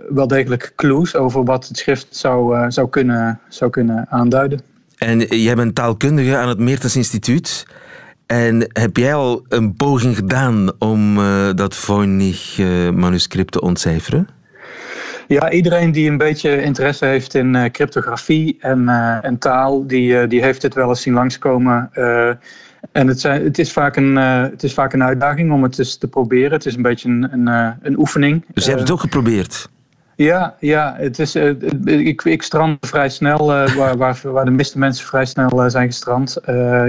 wel 0.08 0.26
degelijk 0.26 0.72
clues 0.76 1.16
over 1.16 1.44
wat 1.44 1.68
het 1.68 1.76
schrift 1.76 2.06
zou, 2.16 2.70
zou, 2.70 2.88
kunnen, 2.88 3.40
zou 3.48 3.70
kunnen 3.70 4.06
aanduiden. 4.10 4.60
En 4.98 5.18
jij 5.18 5.54
bent 5.54 5.74
taalkundige 5.74 6.36
aan 6.36 6.48
het 6.48 6.58
Meertens 6.58 6.96
Instituut. 6.96 7.66
En 8.26 8.70
heb 8.72 8.96
jij 8.96 9.14
al 9.14 9.44
een 9.48 9.74
poging 9.74 10.16
gedaan 10.16 10.72
om 10.78 11.16
dat 11.54 11.76
Voynich-manuscript 11.76 13.52
te 13.52 13.60
ontcijferen? 13.60 14.28
Ja, 15.28 15.50
iedereen 15.50 15.92
die 15.92 16.10
een 16.10 16.18
beetje 16.18 16.62
interesse 16.62 17.04
heeft 17.04 17.34
in 17.34 17.54
uh, 17.54 17.64
cryptografie 17.64 18.56
en, 18.60 18.82
uh, 18.82 19.24
en 19.24 19.38
taal, 19.38 19.86
die, 19.86 20.12
uh, 20.12 20.28
die 20.28 20.42
heeft 20.42 20.60
dit 20.60 20.74
wel 20.74 20.88
eens 20.88 21.02
zien 21.02 21.14
langskomen. 21.14 21.90
en 22.92 23.08
het, 23.08 23.20
zijn, 23.20 23.44
het, 23.44 23.58
is 23.58 23.72
vaak 23.72 23.96
een, 23.96 24.16
het 24.16 24.62
is 24.62 24.74
vaak 24.74 24.92
een 24.92 25.02
uitdaging 25.02 25.52
om 25.52 25.62
het 25.62 25.78
eens 25.78 25.96
te 25.96 26.08
proberen. 26.08 26.52
Het 26.52 26.66
is 26.66 26.76
een 26.76 26.82
beetje 26.82 27.08
een, 27.08 27.28
een, 27.32 27.76
een 27.82 27.98
oefening. 27.98 28.44
Dus 28.54 28.64
je 28.64 28.70
hebt 28.70 28.82
het 28.82 28.90
ook 28.90 29.00
geprobeerd? 29.00 29.68
Ja, 30.16 30.56
ja 30.60 30.94
het 30.98 31.18
is, 31.18 31.36
uh, 31.36 31.54
ik, 31.84 32.22
ik 32.22 32.42
strand 32.42 32.86
vrij 32.86 33.08
snel, 33.08 33.50
uh, 33.50 33.74
waar, 33.78 33.96
waar, 33.96 34.20
waar, 34.22 34.44
de 34.44 34.50
meeste 34.50 34.78
mensen 34.78 35.06
vrij 35.06 35.24
snel 35.24 35.64
uh, 35.64 35.68
zijn 35.68 35.86
gestrand. 35.86 36.38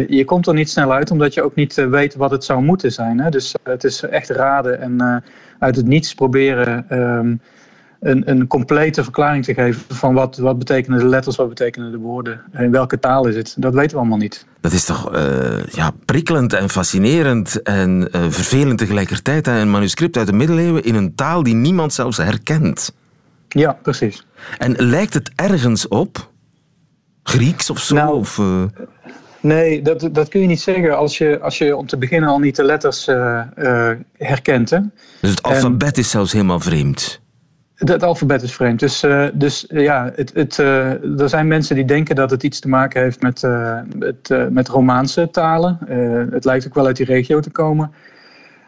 je 0.08 0.24
komt 0.25 0.48
er 0.48 0.54
niet 0.54 0.70
snel 0.70 0.94
uit, 0.94 1.12
omdat 1.12 1.34
je 1.34 1.44
ook 1.44 1.56
niet 1.56 1.75
weet 1.75 2.16
wat 2.16 2.32
het 2.32 2.44
zou 2.44 2.63
moeten 2.63 2.92
zijn. 2.92 3.20
Hè? 3.20 3.30
Dus 3.30 3.56
het 3.63 3.84
is 3.84 4.04
echt 4.04 4.30
raden 4.30 4.82
en 4.82 5.24
uit 5.60 5.75
het 5.75 5.86
niets 5.86 6.13
proberen 6.13 6.86
um, 7.00 7.42
een, 8.03 8.29
een 8.29 8.48
complete 8.48 9.03
verklaring 9.03 9.43
te 9.43 9.53
geven 9.53 9.81
van 9.95 10.13
wat, 10.13 10.38
wat 10.38 10.57
betekenen 10.57 11.00
de 11.00 11.05
letters, 11.05 11.36
wat 11.36 11.50
betekenen 11.50 11.91
de 11.91 11.98
woorden, 11.98 12.41
in 12.57 12.72
welke 12.72 13.00
taal 13.00 13.27
is 13.27 13.36
het. 13.36 13.55
Dat 13.57 13.74
weten 13.74 13.91
we 13.91 13.98
allemaal 13.98 14.17
niet. 14.17 14.45
Dat 14.62 14.72
is 14.72 14.86
toch 14.86 15.12
ja, 15.72 15.91
prikkelend 16.05 16.53
en 16.53 16.69
fascinerend 16.69 17.62
en 17.62 18.07
vervelend 18.12 18.77
tegelijkertijd. 18.77 19.48
Een 19.48 19.72
manuscript 19.72 20.17
uit 20.17 20.27
de 20.27 20.33
middeleeuwen 20.33 20.83
in 20.83 20.95
een 20.95 21.15
taal 21.15 21.43
die 21.43 21.55
niemand 21.55 21.93
zelfs 21.93 22.17
herkent. 22.17 22.93
Ja, 23.48 23.77
precies. 23.81 24.25
En 24.57 24.75
lijkt 24.77 25.13
het 25.13 25.31
ergens 25.36 25.88
op? 25.88 26.31
Grieks 27.24 27.69
of 27.69 27.79
zo? 27.79 27.95
Nou, 27.95 28.15
of, 28.15 28.38
uh... 28.38 28.63
Nee, 29.39 29.81
dat, 29.81 30.10
dat 30.12 30.29
kun 30.29 30.41
je 30.41 30.48
niet 30.48 30.62
zeggen 30.62 30.98
als 30.98 31.17
je, 31.17 31.39
als 31.39 31.57
je 31.57 31.75
om 31.75 31.88
te 31.88 31.98
beginnen 31.98 32.29
al 32.29 32.39
niet 32.39 32.55
de 32.55 32.63
letters 32.63 33.07
uh, 33.07 33.41
uh, 33.57 33.91
herkent. 34.17 34.69
Hè? 34.69 34.79
Dus 35.22 35.29
het 35.29 35.43
alfabet 35.43 35.95
en, 35.95 36.01
is 36.01 36.10
zelfs 36.10 36.31
helemaal 36.31 36.60
vreemd? 36.60 37.22
Het 37.90 38.04
alfabet 38.04 38.42
is 38.42 38.54
vreemd. 38.54 38.80
Dus, 38.80 39.06
dus 39.34 39.66
ja, 39.68 40.12
het, 40.16 40.32
het, 40.34 40.58
er 40.58 41.30
zijn 41.30 41.48
mensen 41.48 41.75
die 41.75 41.86
denken 41.86 42.16
dat 42.16 42.30
het 42.30 42.44
iets 42.44 42.60
te 42.60 42.70
maken 42.70 43.02
heeft 43.02 43.22
met, 43.22 43.42
het, 44.00 44.50
met 44.50 44.68
Romaanse 44.68 45.30
talen. 45.32 45.78
het 46.32 46.46
lijkt 46.46 46.68
ook 46.68 46.74
wel 46.74 46.86
uit 46.86 46.96
die 46.96 47.06
regio 47.06 47.40
te 47.40 47.52
komen. 47.52 47.92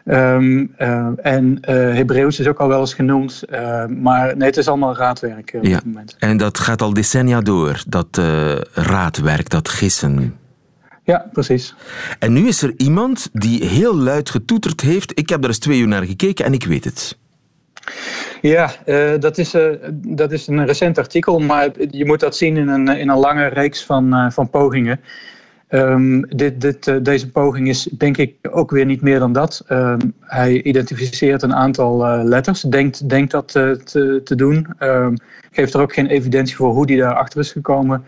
Um, 0.04 0.74
uh, 0.78 1.08
en 1.22 1.58
Hebreeuws 1.70 2.40
is 2.40 2.46
ook 2.46 2.58
al 2.58 2.68
wel 2.68 2.80
eens 2.80 2.94
genoemd, 2.94 3.42
maar 3.88 4.36
nee, 4.36 4.48
het 4.48 4.56
is 4.56 4.68
allemaal 4.68 4.96
raadwerk 4.96 5.52
op 5.54 5.64
ja. 5.64 5.74
dit 5.74 5.84
moment. 5.84 6.16
En 6.18 6.36
dat 6.36 6.58
gaat 6.58 6.82
al 6.82 6.92
decennia 6.94 7.40
door, 7.40 7.82
dat 7.86 8.20
raadwerk, 8.72 9.48
dat 9.48 9.68
gissen. 9.68 10.34
Ja, 11.06 11.26
precies. 11.32 11.74
En 12.18 12.32
nu 12.32 12.48
is 12.48 12.62
er 12.62 12.74
iemand 12.76 13.28
die 13.32 13.64
heel 13.64 13.96
luid 13.96 14.30
getoeterd 14.30 14.80
heeft. 14.80 15.18
Ik 15.18 15.28
heb 15.28 15.42
er 15.42 15.48
eens 15.48 15.58
twee 15.58 15.80
uur 15.80 15.88
naar 15.88 16.02
gekeken 16.02 16.44
en 16.44 16.52
ik 16.52 16.64
weet 16.64 16.84
het. 16.84 17.18
Ja, 18.46 18.70
dat, 19.18 19.38
is, 19.38 19.54
dat 19.90 20.32
is 20.32 20.46
een 20.46 20.66
recent 20.66 20.98
artikel, 20.98 21.38
maar 21.38 21.70
je 21.90 22.04
moet 22.04 22.20
dat 22.20 22.36
zien 22.36 22.56
in 22.56 22.68
een, 22.68 22.88
in 22.88 23.08
een 23.08 23.18
lange 23.18 23.46
reeks 23.46 23.84
van, 23.84 24.32
van 24.32 24.50
pogingen. 24.50 25.00
Um, 25.70 26.36
dit, 26.36 26.60
dit, 26.60 27.04
deze 27.04 27.30
poging 27.30 27.68
is 27.68 27.82
denk 27.82 28.16
ik 28.16 28.34
ook 28.50 28.70
weer 28.70 28.84
niet 28.84 29.02
meer 29.02 29.18
dan 29.18 29.32
dat. 29.32 29.64
Um, 29.68 30.14
hij 30.20 30.62
identificeert 30.62 31.42
een 31.42 31.54
aantal 31.54 32.24
letters, 32.24 32.60
denkt, 32.60 33.08
denkt 33.08 33.30
dat 33.30 33.48
te, 33.48 34.20
te, 34.24 34.34
doen. 34.34 34.66
Um, 34.80 35.16
geeft 35.50 35.74
er 35.74 35.80
ook 35.80 35.92
geen 35.92 36.06
evidentie 36.06 36.56
voor 36.56 36.72
hoe 36.72 36.86
die 36.86 36.98
daarachter 36.98 37.40
is 37.40 37.52
gekomen. 37.52 38.04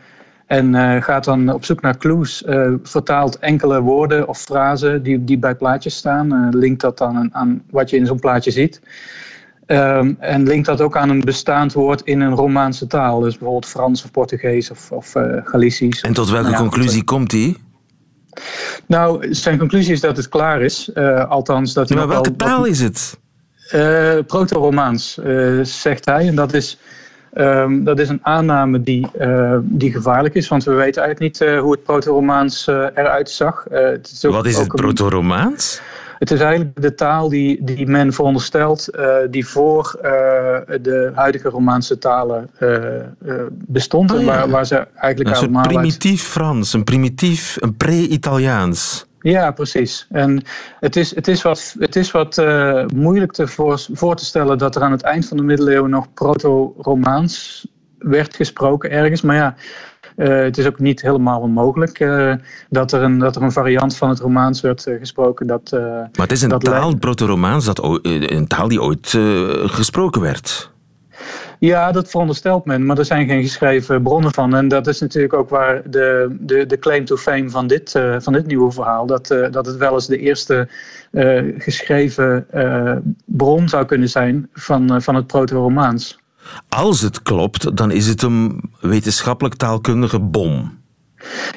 En 0.47 1.03
gaat 1.03 1.25
dan 1.25 1.53
op 1.53 1.65
zoek 1.65 1.81
naar 1.81 1.97
clues, 1.97 2.45
vertaalt 2.83 3.39
enkele 3.39 3.81
woorden 3.81 4.29
of 4.29 4.39
frasen 4.39 5.03
die, 5.03 5.25
die 5.25 5.39
bij 5.39 5.55
plaatjes 5.55 5.97
staan. 5.97 6.49
linkt 6.51 6.81
dat 6.81 6.99
dan 6.99 7.35
aan 7.35 7.63
wat 7.71 7.91
je 7.91 7.97
in 7.97 8.07
zo'n 8.07 8.21
plaatje 8.21 8.51
ziet. 8.51 8.81
Um, 9.71 10.17
en 10.21 10.47
linkt 10.47 10.67
dat 10.67 10.81
ook 10.81 10.97
aan 10.97 11.11
een 11.11 11.21
bestaand 11.21 11.73
woord 11.73 12.01
in 12.01 12.21
een 12.21 12.35
Romaanse 12.35 12.87
taal. 12.87 13.21
Dus 13.21 13.33
bijvoorbeeld 13.33 13.67
Frans 13.67 14.05
of 14.05 14.11
Portugees 14.11 14.71
of, 14.71 14.93
of 14.93 15.15
uh, 15.15 15.23
Galicisch. 15.45 16.01
En 16.01 16.13
tot 16.13 16.31
welke 16.31 16.51
nou 16.51 16.63
conclusie 16.63 17.05
komt 17.05 17.33
hij? 17.33 17.57
Nou, 18.87 19.35
zijn 19.35 19.59
conclusie 19.59 19.93
is 19.93 20.01
dat 20.01 20.17
het 20.17 20.29
klaar 20.29 20.63
is. 20.63 20.91
Uh, 20.95 21.29
althans, 21.29 21.73
dat 21.73 21.91
maar 21.91 22.09
welke 22.09 22.37
taal 22.37 22.65
is 22.65 22.81
het? 22.81 23.19
Uh, 23.75 24.19
Proto-Romaans, 24.27 25.19
zegt 25.63 26.05
hij. 26.05 26.29
En 26.29 26.35
dat 26.35 26.53
is, 26.53 26.79
um, 27.35 27.85
dat 27.85 27.99
is 27.99 28.09
een 28.09 28.21
aanname 28.23 28.83
die, 28.83 29.11
die 29.63 29.93
gevaarlijk 29.93 30.35
is. 30.35 30.49
Want 30.49 30.65
we 30.65 30.73
weten 30.73 31.03
eigenlijk 31.03 31.41
niet 31.41 31.51
hoe 31.61 31.73
het 31.73 31.83
Proto-Romaans 31.83 32.67
eruit 32.67 33.31
zag. 33.31 33.65
Het 33.71 34.11
is 34.13 34.25
ook, 34.25 34.33
Wat 34.33 34.47
is 34.47 34.57
het 34.57 34.69
Proto-Romaans? 34.69 35.81
Het 36.19 36.31
is 36.31 36.41
eigenlijk 36.41 36.83
de 36.83 36.95
taal 36.95 37.29
die, 37.29 37.65
die 37.65 37.87
men 37.87 38.13
veronderstelt 38.13 38.89
uh, 38.99 39.17
die 39.31 39.47
voor 39.47 39.97
uh, 39.97 40.03
de 40.83 41.13
huidige 41.15 41.49
Romaanse 41.49 41.99
talen 41.99 42.51
uh, 42.61 42.71
bestond. 43.51 44.13
Oh, 44.13 44.21
ja. 44.21 44.27
waar, 44.27 44.49
waar 44.49 44.67
ze 44.67 44.87
eigenlijk 44.95 45.37
een 45.37 45.53
soort 45.53 45.69
primitief 45.69 46.21
uit... 46.21 46.31
Frans, 46.31 46.73
een 46.73 46.85
primitief, 46.85 47.57
een 47.61 47.77
pre-Italiaans. 47.77 49.07
Ja, 49.21 49.51
precies. 49.51 50.07
En 50.11 50.43
het 50.81 50.97
is, 50.97 51.15
het 51.15 51.29
is 51.29 51.43
wat, 51.43 51.75
het 51.79 51.97
is 51.97 52.11
wat 52.11 52.43
moeilijk 52.95 53.33
te 53.33 53.47
voor, 53.47 53.81
voor 53.93 54.17
te 54.17 54.25
stellen 54.25 54.59
dat 54.59 54.77
er 54.77 54.83
aan 54.83 54.93
het 54.93 55.03
eind 55.03 55.27
van 55.27 55.37
de 55.37 55.43
middeleeuwen 55.43 55.91
nog 55.91 56.13
proto-Romaans 56.15 57.67
werd 57.99 58.37
gesproken 58.37 58.91
ergens. 58.91 59.23
Maar 59.23 59.37
ja, 59.37 59.55
het 60.25 60.59
is 60.59 60.67
ook 60.67 60.79
niet 60.79 61.03
helemaal 61.03 61.41
onmogelijk 61.41 62.01
uh, 62.01 62.35
dat, 62.71 62.93
er 62.93 63.03
een, 63.03 63.19
dat 63.19 63.37
er 63.37 63.43
een 63.43 63.53
variant 63.53 63.97
van 63.97 64.09
het 64.09 64.19
Romaans 64.19 64.61
werd 64.61 64.87
uh, 64.87 64.99
gesproken. 64.99 65.47
Dat, 65.47 65.71
maar 65.73 66.11
het 66.13 66.33
is 66.33 66.43
een 66.43 66.59
taal, 66.59 66.97
proto-Romaans, 66.97 67.65
dat 67.65 67.99
een 68.03 68.47
taal 68.47 68.69
die 68.69 68.83
ooit 68.83 69.19
gesproken 69.67 70.21
werd. 70.21 70.71
Ja, 71.59 71.93
dat 71.93 72.11
veronderstelt 72.11 72.65
men, 72.65 72.87
maar 72.87 72.99
er 72.99 73.05
zijn 73.05 73.29
geen 73.29 73.43
geschreven 73.43 74.03
bronnen 74.03 74.33
van. 74.33 74.55
En 74.55 74.69
dat 74.69 74.87
is 74.87 75.01
natuurlijk 75.01 75.35
ook 75.35 75.49
waar 75.49 75.91
de, 75.91 76.37
de, 76.41 76.67
de 76.67 76.79
claim 76.79 77.05
to 77.05 77.17
fame 77.17 77.51
van 77.51 77.67
dit, 77.67 77.95
uh, 77.95 78.17
van 78.19 78.33
dit 78.33 78.47
nieuwe 78.47 78.73
verhaal. 78.73 79.07
Dat, 79.07 79.31
uh, 79.31 79.51
dat 79.51 79.67
het 79.67 79.77
wel 79.77 79.93
eens 79.93 80.07
de 80.07 80.19
eerste 80.19 80.69
uh, 81.13 81.55
geschreven 81.59 82.47
bron 83.25 83.69
zou 83.69 83.85
kunnen 83.85 84.09
zijn 84.09 84.49
van, 84.53 85.03
van 85.03 85.15
het 85.15 85.27
proto-Romaans. 85.27 86.19
Als 86.69 87.01
het 87.01 87.23
klopt, 87.23 87.77
dan 87.77 87.91
is 87.91 88.07
het 88.07 88.23
een 88.23 88.61
wetenschappelijk 88.81 89.55
taalkundige 89.55 90.19
bom. 90.19 90.79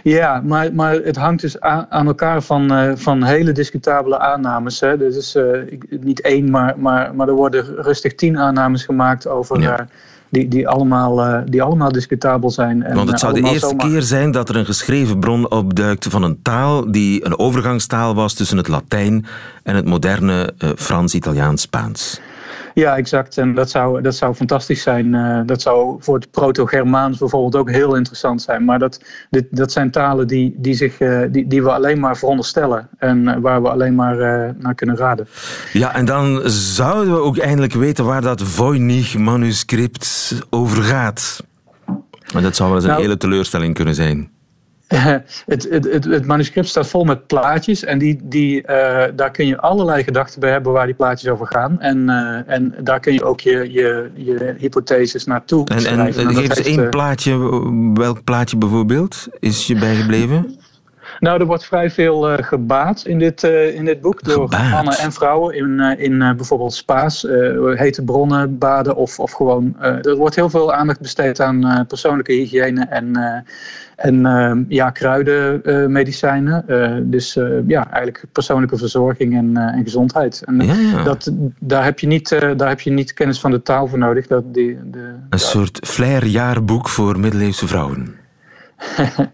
Ja, 0.03 0.41
maar, 0.45 0.73
maar 0.73 0.93
het 0.93 1.15
hangt 1.15 1.41
dus 1.41 1.59
aan, 1.59 1.85
aan 1.89 2.07
elkaar 2.07 2.41
van, 2.41 2.73
uh, 2.73 2.91
van 2.95 3.23
hele 3.23 3.51
discutabele 3.51 4.19
aannames. 4.19 4.79
Hè. 4.79 4.97
Dus 4.97 5.15
is 5.15 5.35
uh, 5.35 5.79
niet 5.89 6.21
één, 6.21 6.49
maar, 6.49 6.79
maar, 6.79 7.15
maar 7.15 7.27
er 7.27 7.33
worden 7.33 7.65
rustig 7.75 8.15
tien 8.15 8.37
aannames 8.37 8.83
gemaakt 8.83 9.27
over. 9.27 9.61
Ja. 9.61 9.79
Uh, 9.79 9.85
die, 10.29 10.47
die, 10.47 10.67
allemaal, 10.67 11.43
die 11.45 11.61
allemaal 11.61 11.91
discutabel 11.91 12.49
zijn. 12.49 12.83
En, 12.83 12.95
Want 12.95 13.09
het 13.09 13.19
zou 13.19 13.33
de 13.33 13.41
eerste 13.41 13.67
zomaar... 13.67 13.87
keer 13.87 14.01
zijn 14.01 14.31
dat 14.31 14.49
er 14.49 14.55
een 14.55 14.65
geschreven 14.65 15.19
bron 15.19 15.51
opduikt 15.51 16.07
van 16.09 16.23
een 16.23 16.41
taal 16.41 16.91
die 16.91 17.25
een 17.25 17.39
overgangstaal 17.39 18.15
was 18.15 18.33
tussen 18.33 18.57
het 18.57 18.67
Latijn 18.67 19.25
en 19.63 19.75
het 19.75 19.85
moderne 19.85 20.53
Frans, 20.75 21.13
Italiaans, 21.13 21.61
Spaans. 21.61 22.21
Ja, 22.73 22.97
exact. 22.97 23.37
En 23.37 23.53
dat 23.53 23.69
zou, 23.69 24.01
dat 24.01 24.15
zou 24.15 24.33
fantastisch 24.33 24.81
zijn. 24.81 25.13
Uh, 25.13 25.41
dat 25.45 25.61
zou 25.61 25.95
voor 25.99 26.15
het 26.15 26.31
Proto-Germaans 26.31 27.17
bijvoorbeeld 27.17 27.55
ook 27.55 27.71
heel 27.71 27.95
interessant 27.95 28.41
zijn. 28.41 28.65
Maar 28.65 28.79
dat, 28.79 29.03
dit, 29.29 29.45
dat 29.49 29.71
zijn 29.71 29.91
talen 29.91 30.27
die, 30.27 30.55
die, 30.57 30.73
zich, 30.73 30.99
uh, 30.99 31.21
die, 31.31 31.47
die 31.47 31.63
we 31.63 31.71
alleen 31.71 31.99
maar 31.99 32.17
veronderstellen. 32.17 32.89
En 32.97 33.17
uh, 33.23 33.35
waar 33.39 33.61
we 33.61 33.69
alleen 33.69 33.95
maar 33.95 34.15
naar 34.57 34.75
kunnen 34.75 34.97
raden. 34.97 35.27
Ja, 35.73 35.95
en 35.95 36.05
dan 36.05 36.41
zouden 36.45 37.13
we 37.13 37.19
ook 37.19 37.37
eindelijk 37.37 37.73
weten 37.73 38.05
waar 38.05 38.21
dat 38.21 38.41
Voynich-manuscript 38.41 40.35
over 40.49 40.83
gaat. 40.83 41.43
Maar 42.33 42.41
dat 42.41 42.55
zou 42.55 42.69
wel 42.69 42.77
eens 42.77 42.87
een 42.87 42.93
nou, 42.93 43.03
hele 43.03 43.17
teleurstelling 43.17 43.73
kunnen 43.73 43.95
zijn. 43.95 44.29
het, 45.45 45.67
het, 45.69 45.83
het, 45.91 46.05
het, 46.05 46.25
manuscript 46.25 46.67
staat 46.67 46.87
vol 46.87 47.03
met 47.03 47.27
plaatjes 47.27 47.83
en 47.83 47.97
die, 47.97 48.19
die, 48.23 48.61
uh, 48.61 49.03
daar 49.15 49.31
kun 49.31 49.47
je 49.47 49.57
allerlei 49.57 50.03
gedachten 50.03 50.39
bij 50.39 50.51
hebben 50.51 50.71
waar 50.71 50.85
die 50.85 50.95
plaatjes 50.95 51.31
over 51.31 51.47
gaan. 51.47 51.79
En, 51.79 52.09
uh, 52.09 52.53
en 52.53 52.75
daar 52.83 52.99
kun 52.99 53.13
je 53.13 53.23
ook 53.23 53.39
je, 53.39 53.71
je, 53.71 54.11
je 54.13 54.55
hypotheses 54.57 55.25
naartoe 55.25 55.67
en, 55.67 55.81
schrijven. 55.81 56.21
En, 56.21 56.27
en 56.29 56.35
geef 56.35 56.49
eens 56.49 56.67
één 56.67 56.89
plaatje, 56.89 57.37
welk 57.93 58.23
plaatje 58.23 58.57
bijvoorbeeld 58.57 59.27
is 59.39 59.67
je 59.67 59.75
bijgebleven? 59.75 60.59
Nou, 61.19 61.39
er 61.39 61.45
wordt 61.45 61.65
vrij 61.65 61.91
veel 61.91 62.31
uh, 62.31 62.37
gebaat 62.37 63.05
in 63.05 63.19
dit, 63.19 63.43
uh, 63.43 63.75
in 63.75 63.85
dit 63.85 64.01
boek 64.01 64.23
door 64.23 64.49
mannen 64.49 64.97
en 64.97 65.11
vrouwen 65.11 65.55
in, 65.55 65.79
uh, 65.79 65.99
in 65.99 66.17
bijvoorbeeld 66.17 66.73
spa's, 66.73 67.27
hete 67.75 68.03
bronnen 68.03 68.57
baden 68.57 68.95
of, 68.95 69.19
of 69.19 69.31
gewoon. 69.31 69.75
er 69.79 70.15
wordt 70.15 70.35
heel 70.35 70.49
veel 70.49 70.73
aandacht 70.73 70.99
besteed 70.99 71.39
aan 71.39 71.85
persoonlijke 71.87 72.33
hygiëne 72.33 72.85
en, 72.85 73.15
en 74.01 74.65
ja, 74.69 74.89
kruidenmedicijnen. 74.89 76.65
dus 77.11 77.33
ja, 77.67 77.91
eigenlijk 77.91 78.25
persoonlijke 78.31 78.77
verzorging 78.77 79.37
en, 79.37 79.57
en 79.57 79.83
gezondheid. 79.83 80.41
En 80.45 80.59
ja. 80.61 81.03
Dat, 81.03 81.31
daar, 81.59 81.83
heb 81.83 81.99
je 81.99 82.07
niet, 82.07 82.29
daar 82.29 82.69
heb 82.69 82.81
je 82.81 82.91
niet 82.91 83.13
kennis 83.13 83.39
van 83.39 83.51
de 83.51 83.61
taal 83.61 83.87
voor 83.87 83.97
nodig. 83.97 84.27
Dat 84.27 84.53
die, 84.53 84.77
de, 84.91 84.99
Een 84.99 85.25
ja. 85.29 85.37
soort 85.37 85.79
flair-jaarboek 85.87 86.89
voor 86.89 87.19
middeleeuwse 87.19 87.67
vrouwen. 87.67 88.15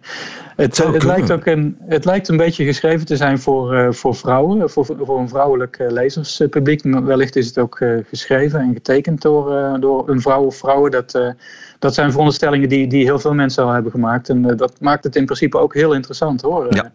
Het, 0.58 0.77
het, 0.77 1.03
lijkt 1.03 1.32
ook 1.32 1.45
een, 1.45 1.77
het 1.88 2.06
lijkt 2.06 2.27
een 2.27 2.38
beetje 2.38 2.65
geschreven 2.65 3.06
te 3.06 3.15
zijn 3.15 3.39
voor, 3.39 3.73
uh, 3.73 3.91
voor 3.91 4.15
vrouwen, 4.15 4.69
voor, 4.69 4.86
voor 4.86 5.19
een 5.19 5.30
vrouwelijk 5.30 5.80
uh, 5.80 5.91
lezerspubliek. 5.91 6.82
Wellicht 6.84 7.36
is 7.36 7.47
het 7.47 7.58
ook 7.58 7.80
uh, 7.80 7.97
geschreven 8.08 8.60
en 8.60 8.73
getekend 8.73 9.21
door, 9.21 9.77
door 9.80 10.10
een 10.10 10.21
vrouw 10.21 10.43
of 10.43 10.56
vrouwen. 10.56 10.91
Dat, 10.91 11.36
dat 11.79 11.93
zijn 11.93 12.09
veronderstellingen 12.11 12.69
die, 12.69 12.87
die 12.87 13.03
heel 13.03 13.19
veel 13.19 13.33
mensen 13.33 13.63
al 13.63 13.71
hebben 13.71 13.91
gemaakt. 13.91 14.29
En 14.29 14.57
dat 14.57 14.73
maakt 14.79 15.03
het 15.03 15.15
in 15.15 15.25
principe 15.25 15.57
ook 15.57 15.73
heel 15.73 15.93
interessant 15.93 16.41
hoor. 16.41 16.73
Ja. 16.73 16.91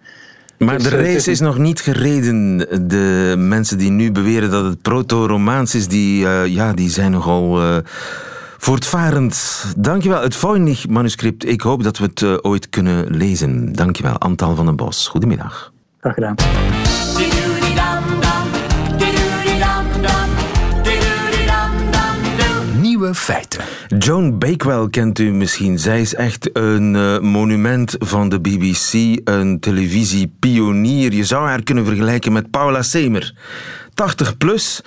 Maar 0.58 0.78
dus, 0.78 0.88
de 0.88 0.96
race 0.96 1.16
is, 1.16 1.28
is 1.28 1.40
nog 1.40 1.58
niet 1.58 1.80
gereden. 1.80 2.58
De 2.88 3.34
mensen 3.38 3.78
die 3.78 3.90
nu 3.90 4.12
beweren 4.12 4.50
dat 4.50 4.64
het 4.64 4.82
proto-Romaans 4.82 5.74
is, 5.74 5.88
die, 5.88 6.26
ja, 6.46 6.72
die 6.72 6.90
zijn 6.90 7.10
nogal 7.10 7.60
Voortvarend. 8.62 9.64
Dankjewel. 9.76 10.22
Het 10.22 10.36
Voynich 10.36 10.88
manuscript. 10.88 11.46
Ik 11.46 11.60
hoop 11.60 11.82
dat 11.82 11.98
we 11.98 12.04
het 12.04 12.20
uh, 12.20 12.36
ooit 12.40 12.68
kunnen 12.68 13.16
lezen. 13.16 13.72
Dankjewel. 13.72 14.18
Antal 14.18 14.54
van 14.54 14.66
den 14.66 14.76
Bos. 14.76 15.08
Goedemiddag. 15.08 15.72
Graag 16.00 16.14
gedaan. 16.14 16.34
Feiten. 23.14 23.60
Joan 23.98 24.38
Bakewell 24.38 24.88
kent 24.90 25.18
u 25.18 25.32
misschien. 25.32 25.78
Zij 25.78 26.00
is 26.00 26.14
echt 26.14 26.50
een 26.52 26.94
uh, 26.94 27.18
monument 27.18 27.96
van 27.98 28.28
de 28.28 28.40
BBC, 28.40 29.20
een 29.24 29.60
televisiepionier. 29.60 31.12
Je 31.12 31.24
zou 31.24 31.46
haar 31.46 31.62
kunnen 31.62 31.84
vergelijken 31.84 32.32
met 32.32 32.50
Paula 32.50 32.82
Semer. 32.82 33.34
80 33.94 34.36
plus 34.36 34.82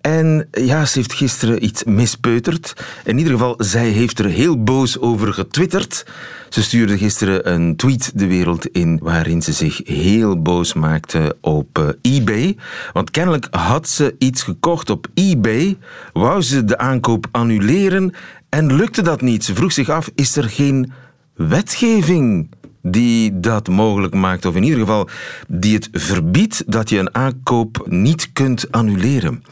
en 0.00 0.48
ja, 0.52 0.84
ze 0.84 0.98
heeft 0.98 1.12
gisteren 1.12 1.64
iets 1.64 1.84
mispeuterd. 1.84 2.84
In 3.04 3.18
ieder 3.18 3.32
geval, 3.32 3.54
zij 3.58 3.88
heeft 3.88 4.18
er 4.18 4.26
heel 4.26 4.62
boos 4.62 4.98
over 4.98 5.32
getwitterd. 5.32 6.06
Ze 6.48 6.62
stuurde 6.62 6.98
gisteren 6.98 7.52
een 7.52 7.76
tweet 7.76 8.12
de 8.14 8.26
wereld 8.26 8.66
in 8.66 8.98
waarin 9.02 9.42
ze 9.42 9.52
zich 9.52 9.80
heel 9.84 10.42
boos 10.42 10.72
maakte 10.72 11.36
op 11.40 11.78
uh, 11.78 12.16
eBay. 12.16 12.56
Want 12.92 13.10
kennelijk 13.10 13.46
had 13.50 13.88
ze 13.88 14.14
iets 14.18 14.42
gekocht 14.42 14.90
op 14.90 15.06
eBay, 15.14 15.76
wou 16.12 16.42
ze 16.42 16.64
de 16.64 16.78
aankoop 16.78 17.26
annuleren 17.30 18.14
en 18.48 18.74
lukte 18.74 19.02
dat 19.02 19.20
niet. 19.20 19.44
Ze 19.44 19.54
vroeg 19.54 19.72
zich 19.72 19.88
af, 19.88 20.10
is 20.14 20.36
er 20.36 20.48
geen 20.48 20.92
wetgeving 21.34 22.48
die 22.82 23.40
dat 23.40 23.68
mogelijk 23.68 24.14
maakt, 24.14 24.46
of 24.46 24.54
in 24.54 24.62
ieder 24.62 24.78
geval 24.78 25.08
die 25.48 25.74
het 25.74 25.88
verbiedt 25.92 26.62
dat 26.66 26.88
je 26.88 26.98
een 26.98 27.14
aankoop 27.14 27.84
niet 27.88 28.30
kunt 28.32 28.72
annuleren. 28.72 29.44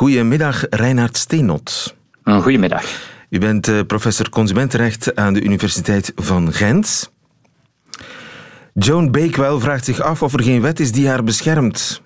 Goedemiddag, 0.00 0.64
Reinhard 0.70 1.16
Steenot. 1.16 1.96
Goedemiddag. 2.24 2.84
U 3.30 3.38
bent 3.38 3.68
eh, 3.68 3.80
professor 3.86 4.28
consumentenrecht 4.28 5.16
aan 5.16 5.32
de 5.32 5.42
Universiteit 5.42 6.12
van 6.16 6.52
Gent. 6.52 7.12
Joan 8.74 9.10
Bakewell 9.10 9.58
vraagt 9.58 9.84
zich 9.84 10.00
af 10.00 10.22
of 10.22 10.32
er 10.32 10.42
geen 10.42 10.60
wet 10.60 10.80
is 10.80 10.92
die 10.92 11.08
haar 11.08 11.24
beschermt. 11.24 12.02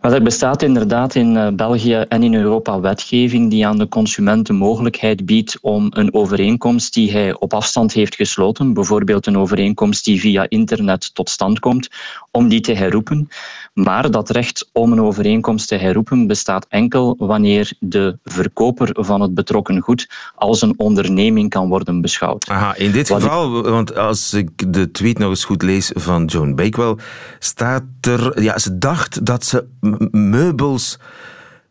Maar 0.00 0.12
er 0.12 0.22
bestaat 0.22 0.62
inderdaad 0.62 1.14
in 1.14 1.36
eh, 1.36 1.48
België 1.52 2.04
en 2.08 2.22
in 2.22 2.34
Europa 2.34 2.80
wetgeving 2.80 3.50
die 3.50 3.66
aan 3.66 3.78
de 3.78 3.88
consument 3.88 4.46
de 4.46 4.52
mogelijkheid 4.52 5.26
biedt 5.26 5.58
om 5.60 5.86
een 5.90 6.14
overeenkomst 6.14 6.94
die 6.94 7.12
hij 7.12 7.38
op 7.38 7.54
afstand 7.54 7.92
heeft 7.92 8.14
gesloten, 8.14 8.74
bijvoorbeeld 8.74 9.26
een 9.26 9.38
overeenkomst 9.38 10.04
die 10.04 10.20
via 10.20 10.48
internet 10.48 11.14
tot 11.14 11.30
stand 11.30 11.58
komt, 11.58 11.88
om 12.30 12.48
die 12.48 12.60
te 12.60 12.72
herroepen. 12.72 13.28
Maar 13.72 14.10
dat 14.10 14.30
recht 14.30 14.68
om 14.72 14.92
een 14.92 15.00
overeenkomst 15.00 15.68
te 15.68 15.74
herroepen 15.74 16.26
bestaat 16.26 16.66
enkel 16.68 17.14
wanneer 17.18 17.72
de 17.80 18.18
verkoper 18.24 18.88
van 18.92 19.20
het 19.20 19.34
betrokken 19.34 19.80
goed 19.80 20.08
als 20.34 20.62
een 20.62 20.74
onderneming 20.76 21.50
kan 21.50 21.68
worden 21.68 22.00
beschouwd. 22.00 22.48
Aha, 22.48 22.76
in 22.76 22.92
dit 22.92 23.10
geval, 23.10 23.62
want 23.62 23.96
als 23.96 24.34
ik 24.34 24.72
de 24.72 24.90
tweet 24.90 25.18
nog 25.18 25.28
eens 25.28 25.44
goed 25.44 25.62
lees 25.62 25.90
van 25.94 26.24
Joan 26.24 26.54
Bakewell, 26.54 26.96
staat 27.38 27.82
er, 28.00 28.42
ja, 28.42 28.58
ze 28.58 28.78
dacht 28.78 29.26
dat 29.26 29.44
ze 29.44 29.66
meubels 30.10 30.98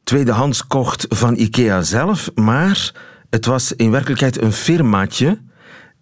tweedehands 0.03 0.67
kocht 0.67 1.05
van 1.09 1.35
IKEA 1.35 1.81
zelf, 1.81 2.29
maar 2.35 2.91
het 3.29 3.45
was 3.45 3.71
in 3.71 3.91
werkelijkheid 3.91 4.41
een 4.41 4.51
firmaatje 4.51 5.39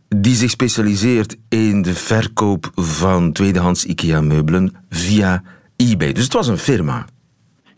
die 0.08 0.36
zich 0.36 0.50
specialiseert 0.50 1.36
in 1.50 1.82
de 1.82 1.94
verkoop 1.94 2.72
van 2.76 3.32
tweedehands 3.32 3.86
IKEA-meubelen 3.86 4.76
via 4.90 5.44
eBay. 5.76 6.14
Dus 6.14 6.24
het 6.24 6.34
was 6.34 6.48
een 6.48 6.58
firma. 6.58 7.06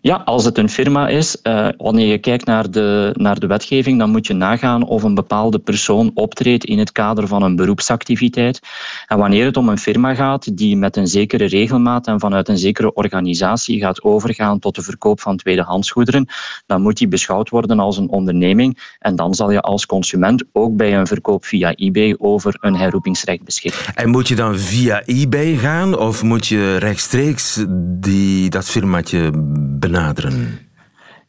Ja, 0.08 0.22
als 0.26 0.46
het 0.46 0.58
een 0.58 0.70
firma 0.70 1.08
is, 1.08 1.38
uh, 1.44 1.68
wanneer 1.78 2.08
je 2.08 2.18
kijkt 2.18 2.46
naar 2.46 2.72
de, 2.72 3.14
naar 3.14 3.40
de 3.40 3.48
wetgeving, 3.48 4.00
dan 4.00 4.10
moet 4.10 4.28
je 4.28 4.34
nagaan 4.34 4.84
of 4.84 5.04
een 5.04 5.16
bepaalde 5.16 5.60
persoon 5.60 6.12
optreedt 6.14 6.66
in 6.66 6.80
het 6.80 6.92
kader 6.92 7.28
van 7.28 7.44
een 7.44 7.56
beroepsactiviteit. 7.56 8.60
En 9.08 9.18
wanneer 9.18 9.46
het 9.46 9.58
om 9.58 9.70
een 9.70 9.78
firma 9.78 10.14
gaat 10.14 10.58
die 10.58 10.78
met 10.78 10.96
een 10.96 11.08
zekere 11.08 11.46
regelmaat 11.46 12.08
en 12.08 12.20
vanuit 12.20 12.48
een 12.48 12.58
zekere 12.58 12.94
organisatie 12.94 13.80
gaat 13.80 14.04
overgaan 14.04 14.60
tot 14.60 14.76
de 14.76 14.82
verkoop 14.82 15.22
van 15.22 15.38
tweedehandsgoederen, 15.38 16.28
dan 16.66 16.82
moet 16.82 16.98
die 16.98 17.08
beschouwd 17.08 17.50
worden 17.50 17.80
als 17.80 17.98
een 17.98 18.10
onderneming. 18.10 18.96
En 19.00 19.16
dan 19.16 19.34
zal 19.34 19.52
je 19.52 19.62
als 19.62 19.86
consument 19.86 20.44
ook 20.52 20.76
bij 20.76 20.98
een 20.98 21.08
verkoop 21.08 21.46
via 21.46 21.76
eBay 21.76 22.16
over 22.18 22.58
een 22.60 22.76
herroepingsrecht 22.76 23.44
beschikken. 23.44 23.96
En 23.96 24.10
moet 24.10 24.28
je 24.28 24.36
dan 24.36 24.58
via 24.58 25.02
eBay 25.06 25.56
gaan 25.56 25.98
of 25.98 26.24
moet 26.24 26.48
je 26.48 26.78
rechtstreeks 26.78 27.66
die, 28.00 28.50
dat 28.50 28.70
firmaatje 28.70 29.32
benaderen? 29.34 29.97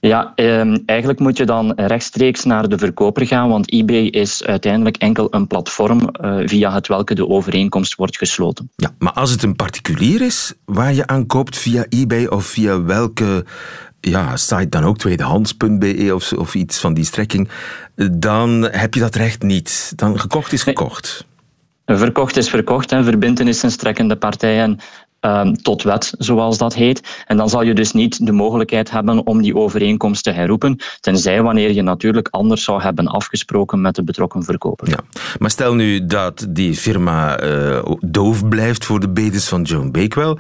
Ja, 0.00 0.33
ehm, 0.35 0.78
eigenlijk 0.87 1.18
moet 1.18 1.37
je 1.37 1.44
dan 1.44 1.72
rechtstreeks 1.76 2.44
naar 2.44 2.68
de 2.68 2.78
verkoper 2.78 3.26
gaan, 3.26 3.48
want 3.48 3.72
eBay 3.72 4.04
is 4.04 4.44
uiteindelijk 4.44 4.96
enkel 4.96 5.26
een 5.31 5.46
platform 5.46 6.00
uh, 6.00 6.37
via 6.44 6.72
het 6.72 6.88
welke 6.88 7.14
de 7.14 7.28
overeenkomst 7.28 7.94
wordt 7.94 8.16
gesloten. 8.16 8.70
Ja, 8.76 8.94
maar 8.98 9.12
als 9.12 9.31
het 9.31 9.42
een 9.42 9.57
particulier 9.57 10.20
is 10.20 10.52
waar 10.64 10.94
je 10.94 11.07
aan 11.07 11.26
koopt 11.26 11.57
via 11.57 11.87
eBay 11.88 12.26
of 12.26 12.46
via 12.46 12.83
welke 12.83 13.44
ja, 14.00 14.37
site 14.37 14.68
dan 14.68 14.85
ook, 14.85 14.98
tweedehands.be 14.98 16.11
of, 16.14 16.33
of 16.33 16.54
iets 16.54 16.78
van 16.78 16.94
die 16.94 17.04
strekking, 17.04 17.48
dan 18.12 18.68
heb 18.70 18.94
je 18.94 19.00
dat 19.00 19.14
recht 19.14 19.42
niet. 19.42 19.92
Dan 19.96 20.20
gekocht 20.20 20.52
is 20.52 20.62
gekocht. 20.62 21.26
Verkocht 21.87 22.37
is 22.37 22.48
verkocht 22.48 22.92
en 22.92 23.04
verbindenis 23.04 23.62
en 23.62 23.70
strekkende 23.70 24.16
partijen 24.16 24.78
Ehm, 25.20 25.52
tot 25.52 25.83
wet, 25.83 26.14
zoals 26.18 26.59
dat 26.59 26.74
heet. 26.74 27.22
En 27.26 27.37
dan 27.37 27.48
zal 27.48 27.62
je 27.62 27.74
dus 27.74 27.92
niet 27.92 28.26
de 28.26 28.33
mogelijkheid 28.33 28.90
hebben 28.90 29.26
om 29.26 29.42
die 29.42 29.57
overeenkomst 29.57 30.24
te 30.24 30.31
herroepen, 30.31 30.78
tenzij 31.00 31.42
wanneer 31.42 31.72
je 31.72 31.83
natuurlijk 31.83 32.28
anders 32.31 32.64
zou 32.64 32.83
hebben 32.83 33.07
afgesproken 33.07 33.81
met 33.81 33.94
de 33.94 34.02
betrokken 34.02 34.44
verkoper. 34.44 34.88
Ja. 34.88 34.98
Maar 35.38 35.50
stel 35.50 35.74
nu 35.74 36.07
dat 36.07 36.46
die 36.48 36.74
firma 36.74 37.42
uh, 37.42 37.83
doof 38.00 38.48
blijft 38.48 38.85
voor 38.85 39.00
de 39.00 39.09
bedes 39.09 39.48
van 39.48 39.62
Joan 39.62 39.90
Bakewell, 39.90 40.37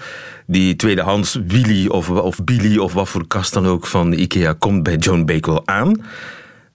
die 0.46 0.76
tweedehands 0.76 1.38
Willy 1.46 1.86
of, 1.86 2.10
of 2.10 2.44
Billy 2.44 2.78
of 2.78 2.92
wat 2.92 3.08
voor 3.08 3.26
kast 3.26 3.52
dan 3.52 3.66
ook 3.66 3.86
van 3.86 4.12
IKEA 4.12 4.52
komt 4.52 4.82
bij 4.82 4.96
Joan 4.96 5.26
Bakewell 5.26 5.62
aan, 5.64 6.02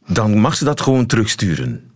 dan 0.07 0.37
mag 0.37 0.55
ze 0.55 0.65
dat 0.65 0.81
gewoon 0.81 1.05
terugsturen. 1.05 1.92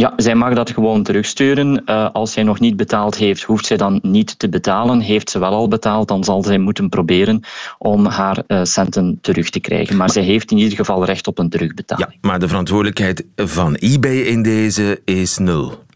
Ja, 0.00 0.12
zij 0.16 0.34
mag 0.34 0.54
dat 0.54 0.70
gewoon 0.70 1.02
terugsturen. 1.02 1.82
Uh, 1.86 2.08
als 2.12 2.32
zij 2.32 2.42
nog 2.42 2.60
niet 2.60 2.76
betaald 2.76 3.16
heeft, 3.16 3.42
hoeft 3.42 3.66
zij 3.66 3.76
dan 3.76 3.98
niet 4.02 4.38
te 4.38 4.48
betalen. 4.48 5.00
Heeft 5.00 5.30
ze 5.30 5.38
wel 5.38 5.52
al 5.52 5.68
betaald, 5.68 6.08
dan 6.08 6.24
zal 6.24 6.42
zij 6.42 6.58
moeten 6.58 6.88
proberen 6.88 7.42
om 7.78 8.06
haar 8.06 8.42
uh, 8.46 8.60
centen 8.62 9.18
terug 9.20 9.50
te 9.50 9.60
krijgen. 9.60 9.88
Maar, 9.88 10.06
maar 10.06 10.10
zij 10.10 10.22
heeft 10.22 10.50
in 10.50 10.58
ieder 10.58 10.76
geval 10.76 11.04
recht 11.04 11.26
op 11.26 11.38
een 11.38 11.48
terugbetaling. 11.48 12.08
Ja, 12.10 12.28
maar 12.28 12.38
de 12.38 12.48
verantwoordelijkheid 12.48 13.24
van 13.36 13.74
eBay 13.74 14.16
in 14.16 14.42
deze 14.42 15.00
is 15.04 15.38
nul. 15.38 15.86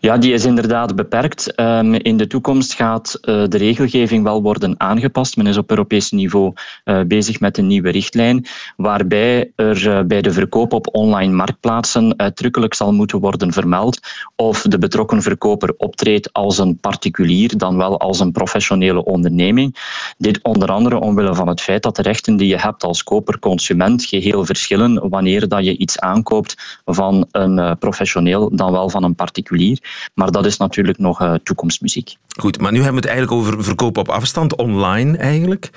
Ja, 0.00 0.18
die 0.18 0.32
is 0.32 0.44
inderdaad 0.44 0.96
beperkt. 0.96 1.60
Um, 1.60 1.94
in 1.94 2.16
de 2.16 2.26
toekomst 2.26 2.74
gaat 2.74 3.18
uh, 3.22 3.44
de 3.48 3.56
regelgeving 3.56 4.22
wel 4.22 4.42
worden 4.42 4.74
aangepast. 4.80 5.36
Men 5.36 5.46
is 5.46 5.56
op 5.56 5.70
Europees 5.70 6.10
niveau 6.10 6.52
uh, 6.84 7.00
bezig 7.06 7.40
met 7.40 7.58
een 7.58 7.66
nieuwe 7.66 7.90
richtlijn, 7.90 8.46
waarbij 8.76 9.52
er 9.54 9.86
uh, 9.86 10.00
bij 10.00 10.22
de 10.22 10.32
verkoop 10.32 10.72
op 10.72 10.88
online 10.92 11.32
marktplaatsen 11.32 12.18
uitdrukkelijk 12.18 12.74
zal 12.74 12.92
moeten 12.92 13.20
worden 13.20 13.52
vermeld 13.52 14.00
of 14.36 14.62
de 14.62 14.78
betrokken 14.78 15.22
verkoper 15.22 15.74
optreedt 15.76 16.32
als 16.32 16.58
een 16.58 16.78
particulier 16.78 17.58
dan 17.58 17.76
wel 17.76 17.98
als 17.98 18.20
een 18.20 18.32
professionele 18.32 19.04
onderneming. 19.04 19.76
Dit 20.18 20.42
onder 20.42 20.68
andere 20.68 21.00
omwille 21.00 21.34
van 21.34 21.48
het 21.48 21.60
feit 21.60 21.82
dat 21.82 21.96
de 21.96 22.02
rechten 22.02 22.36
die 22.36 22.48
je 22.48 22.58
hebt 22.58 22.84
als 22.84 23.02
koper-consument 23.02 24.04
geheel 24.04 24.44
verschillen 24.44 25.08
wanneer 25.08 25.48
dat 25.48 25.64
je 25.64 25.76
iets 25.76 25.98
aankoopt 25.98 26.80
van 26.84 27.26
een 27.30 27.78
professioneel 27.78 28.56
dan 28.56 28.72
wel 28.72 28.90
van 28.90 29.04
een 29.04 29.14
particulier. 29.14 29.85
Maar 30.14 30.30
dat 30.30 30.46
is 30.46 30.56
natuurlijk 30.56 30.98
nog 30.98 31.22
uh, 31.22 31.34
toekomstmuziek. 31.42 32.16
Goed, 32.38 32.60
maar 32.60 32.72
nu 32.72 32.82
hebben 32.82 33.02
we 33.02 33.08
het 33.08 33.18
eigenlijk 33.18 33.46
over 33.46 33.64
verkopen 33.64 34.02
op 34.02 34.08
afstand, 34.08 34.56
online 34.56 35.16
eigenlijk. 35.16 35.70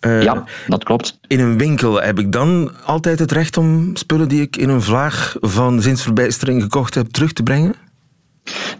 Uh, 0.00 0.22
ja, 0.22 0.44
dat 0.66 0.84
klopt. 0.84 1.18
In 1.26 1.40
een 1.40 1.58
winkel 1.58 2.02
heb 2.02 2.18
ik 2.18 2.32
dan 2.32 2.72
altijd 2.84 3.18
het 3.18 3.32
recht 3.32 3.56
om 3.56 3.96
spullen 3.96 4.28
die 4.28 4.40
ik 4.40 4.56
in 4.56 4.68
een 4.68 4.82
vlaag 4.82 5.36
van 5.40 5.82
zinsverbijstering 5.82 6.62
gekocht 6.62 6.94
heb 6.94 7.06
terug 7.06 7.32
te 7.32 7.42
brengen? 7.42 7.74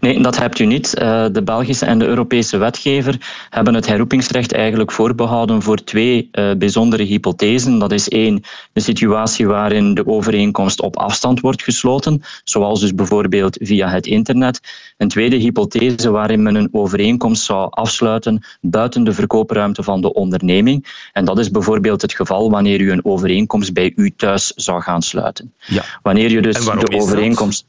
Nee, 0.00 0.22
dat 0.22 0.38
hebt 0.38 0.58
u 0.58 0.64
niet. 0.64 0.94
Eh, 0.94 1.26
de 1.32 1.42
Belgische 1.42 1.86
en 1.86 1.98
de 1.98 2.06
Europese 2.06 2.56
wetgever 2.56 3.46
hebben 3.50 3.74
het 3.74 3.86
herroepingsrecht 3.86 4.52
eigenlijk 4.52 4.92
voorbehouden 4.92 5.62
voor 5.62 5.84
twee 5.84 6.28
uh, 6.32 6.50
bijzondere 6.58 7.02
hypothesen. 7.02 7.78
Dat 7.78 7.92
is 7.92 8.08
één, 8.08 8.42
de 8.72 8.80
situatie 8.80 9.46
waarin 9.46 9.94
de 9.94 10.06
overeenkomst 10.06 10.80
op 10.80 10.96
afstand 10.96 11.40
wordt 11.40 11.62
gesloten, 11.62 12.22
zoals 12.44 12.80
dus 12.80 12.94
bijvoorbeeld 12.94 13.56
via 13.60 13.88
het 13.88 14.06
internet. 14.06 14.60
Een 14.96 15.08
tweede 15.08 15.36
hypothese 15.36 16.10
waarin 16.10 16.42
men 16.42 16.54
een 16.54 16.68
overeenkomst 16.72 17.44
zou 17.44 17.68
afsluiten 17.70 18.44
buiten 18.60 19.04
de 19.04 19.12
verkoopruimte 19.12 19.82
van 19.82 20.00
de 20.00 20.12
onderneming. 20.12 21.08
En 21.12 21.24
dat 21.24 21.38
is 21.38 21.50
bijvoorbeeld 21.50 22.02
het 22.02 22.14
geval 22.14 22.50
wanneer 22.50 22.80
u 22.80 22.90
een 22.90 23.04
overeenkomst 23.04 23.72
bij 23.72 23.92
u 23.96 24.10
thuis 24.16 24.52
zou 24.56 24.82
gaan 24.82 25.02
sluiten. 25.02 25.52
Ja. 25.66 25.84
Wanneer 26.02 26.30
je 26.30 26.42
dus 26.42 26.64
de 26.64 26.96
overeenkomst. 26.96 27.66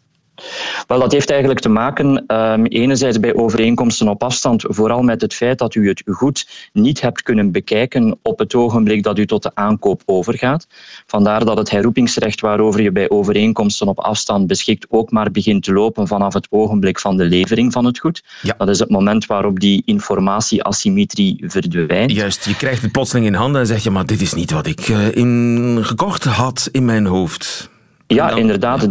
Wel, 0.88 1.00
dat 1.00 1.12
heeft 1.12 1.30
eigenlijk 1.30 1.60
te 1.60 1.70
maken, 1.70 2.24
um, 2.28 2.66
enerzijds 2.66 3.20
bij 3.20 3.36
overeenkomsten 3.36 4.08
op 4.08 4.24
afstand, 4.24 4.66
vooral 4.68 5.02
met 5.02 5.22
het 5.22 5.34
feit 5.34 5.58
dat 5.58 5.76
u 5.76 5.88
het 5.88 6.04
goed 6.06 6.70
niet 6.74 7.02
hebt 7.02 7.22
kunnen 7.22 7.52
bekijken 7.52 8.20
op 8.22 8.40
het 8.40 8.56
ogenblik 8.56 9.04
dat 9.04 9.18
u 9.18 9.26
tot 9.26 9.44
de 9.44 9.52
aankoop 9.54 10.02
overgaat. 10.06 10.68
Vandaar 11.06 11.46
dat 11.46 11.58
het 11.58 11.70
herroepingsrecht 11.70 12.42
waarover 12.42 12.82
je 12.82 12.92
bij 12.92 13.10
overeenkomsten 13.10 13.88
op 13.88 14.00
afstand 14.00 14.48
beschikt 14.48 14.86
ook 14.90 15.12
maar 15.12 15.32
begint 15.32 15.64
te 15.64 15.74
lopen 15.74 16.08
vanaf 16.08 16.34
het 16.34 16.48
ogenblik 16.50 17.00
van 17.00 17.18
de 17.18 17.24
levering 17.24 17.72
van 17.72 17.86
het 17.86 18.00
goed. 18.00 18.24
Ja. 18.42 18.56
Dat 18.58 18.70
is 18.70 18.80
het 18.80 18.90
moment 18.90 19.26
waarop 19.26 19.60
die 19.60 19.82
informatieasymmetrie 19.86 21.44
verdwijnt. 21.48 22.12
Juist, 22.12 22.46
je 22.46 22.56
krijgt 22.56 22.82
het 22.82 22.92
plotseling 22.92 23.26
in 23.26 23.34
handen 23.34 23.62
en 23.62 23.68
zeg 23.68 23.84
je, 23.84 23.90
maar 23.90 24.06
dit 24.06 24.22
is 24.22 24.34
niet 24.34 24.52
wat 24.52 24.68
ik 24.68 24.88
uh, 24.88 25.16
in 25.16 25.78
gekocht 25.82 26.24
had 26.24 26.70
in 26.72 26.86
mijn 26.86 27.06
hoofd. 27.06 27.70
Ja, 28.08 28.30
inderdaad. 28.30 28.90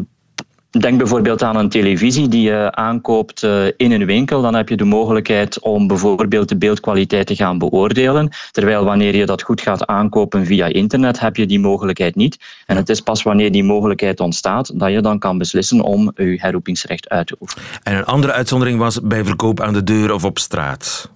Denk 0.78 0.98
bijvoorbeeld 0.98 1.42
aan 1.42 1.56
een 1.56 1.68
televisie 1.68 2.28
die 2.28 2.42
je 2.42 2.72
aankoopt 2.72 3.42
eh, 3.42 3.64
in 3.76 3.92
een 3.92 4.04
winkel. 4.04 4.42
Dan 4.42 4.54
heb 4.54 4.68
je 4.68 4.76
de 4.76 4.84
mogelijkheid 4.84 5.60
om 5.60 5.86
bijvoorbeeld 5.86 6.48
de 6.48 6.56
beeldkwaliteit 6.56 7.26
te 7.26 7.36
gaan 7.36 7.58
beoordelen. 7.58 8.30
Terwijl 8.50 8.84
wanneer 8.84 9.16
je 9.16 9.26
dat 9.26 9.42
goed 9.42 9.60
gaat 9.60 9.86
aankopen 9.86 10.46
via 10.46 10.66
internet, 10.66 11.20
heb 11.20 11.36
je 11.36 11.46
die 11.46 11.60
mogelijkheid 11.60 12.14
niet. 12.14 12.38
En 12.66 12.76
het 12.76 12.88
is 12.88 13.00
pas 13.00 13.22
wanneer 13.22 13.52
die 13.52 13.64
mogelijkheid 13.64 14.20
ontstaat 14.20 14.78
dat 14.78 14.90
je 14.90 15.00
dan 15.00 15.18
kan 15.18 15.38
beslissen 15.38 15.80
om 15.80 16.12
je 16.14 16.36
herroepingsrecht 16.40 17.08
uit 17.08 17.26
te 17.26 17.36
oefenen. 17.40 17.64
En 17.82 17.96
een 17.96 18.04
andere 18.04 18.32
uitzondering 18.32 18.78
was 18.78 19.00
bij 19.02 19.24
verkoop 19.24 19.60
aan 19.60 19.72
de 19.72 19.82
deur 19.82 20.12
of 20.12 20.24
op 20.24 20.38
straat. 20.38 21.10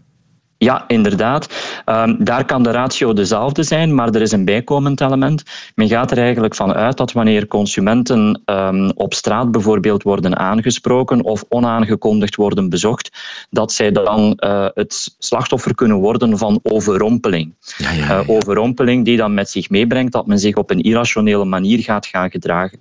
Ja, 0.65 0.85
inderdaad. 0.87 1.49
Um, 1.87 2.25
daar 2.25 2.45
kan 2.45 2.63
de 2.63 2.71
ratio 2.71 3.13
dezelfde 3.13 3.63
zijn, 3.63 3.95
maar 3.95 4.09
er 4.09 4.23
is 4.23 4.33
een 4.33 4.45
bijkomend 4.45 5.01
element. 5.01 5.43
Men 5.75 5.89
gaat 5.89 6.11
er 6.11 6.19
eigenlijk 6.19 6.55
van 6.55 6.73
uit 6.73 6.97
dat 6.97 7.13
wanneer 7.13 7.47
consumenten 7.47 8.43
um, 8.47 8.91
op 8.91 9.15
straat 9.15 9.51
bijvoorbeeld 9.51 10.03
worden 10.03 10.37
aangesproken 10.37 11.25
of 11.25 11.45
onaangekondigd 11.49 12.35
worden 12.35 12.69
bezocht, 12.69 13.11
dat 13.51 13.73
zij 13.73 13.93
dan 13.93 14.39
uh, 14.45 14.67
het 14.75 15.15
slachtoffer 15.19 15.75
kunnen 15.75 15.97
worden 15.97 16.39
van 16.39 16.61
overrompeling. 16.63 17.55
Ja, 17.77 17.91
ja, 17.91 18.07
ja. 18.07 18.21
Uh, 18.21 18.29
overrompeling 18.29 19.05
die 19.05 19.17
dan 19.17 19.35
met 19.35 19.51
zich 19.51 19.71
meebrengt 19.71 20.13
dat 20.13 20.27
men 20.27 20.39
zich 20.39 20.57
op 20.57 20.71
een 20.71 20.83
irrationele 20.83 21.45
manier 21.45 21.79
gaat 21.79 22.07
gaan 22.07 22.31
gedragen. 22.31 22.79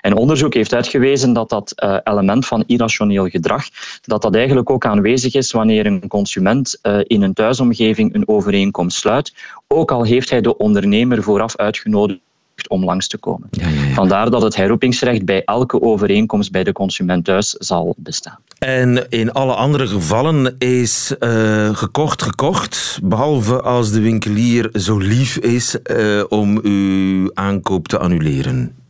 En 0.00 0.16
onderzoek 0.16 0.54
heeft 0.54 0.74
uitgewezen 0.74 1.32
dat 1.32 1.48
dat 1.48 1.72
uh, 1.76 1.96
element 2.04 2.46
van 2.46 2.64
irrationeel 2.66 3.28
gedrag, 3.28 3.64
dat 4.02 4.22
dat 4.22 4.34
eigenlijk 4.34 4.70
ook 4.70 4.86
aanwezig 4.86 5.34
is 5.34 5.52
wanneer 5.52 5.86
een 5.86 6.08
consument 6.08 6.78
in 7.12 7.22
een 7.22 7.34
thuisomgeving 7.34 8.14
een 8.14 8.28
overeenkomst 8.28 8.96
sluit, 8.96 9.32
ook 9.68 9.90
al 9.90 10.04
heeft 10.04 10.30
hij 10.30 10.40
de 10.40 10.56
ondernemer 10.56 11.22
vooraf 11.22 11.56
uitgenodigd 11.56 12.20
om 12.68 12.84
langs 12.84 13.08
te 13.08 13.18
komen. 13.18 13.48
Ja, 13.50 13.68
ja, 13.68 13.82
ja. 13.82 13.94
Vandaar 13.94 14.30
dat 14.30 14.42
het 14.42 14.56
herroepingsrecht 14.56 15.24
bij 15.24 15.44
elke 15.44 15.82
overeenkomst 15.82 16.50
bij 16.50 16.64
de 16.64 16.72
consument 16.72 17.24
thuis 17.24 17.50
zal 17.50 17.94
bestaan. 17.96 18.38
En 18.58 19.06
in 19.08 19.32
alle 19.32 19.54
andere 19.54 19.86
gevallen 19.86 20.54
is 20.58 21.14
uh, 21.20 21.76
gekocht 21.76 22.22
gekocht, 22.22 23.00
behalve 23.02 23.62
als 23.62 23.90
de 23.90 24.00
winkelier 24.00 24.68
zo 24.72 24.98
lief 24.98 25.36
is 25.36 25.76
uh, 25.84 26.24
om 26.28 26.58
uw 26.62 27.30
aankoop 27.34 27.88
te 27.88 27.98
annuleren. 27.98 28.81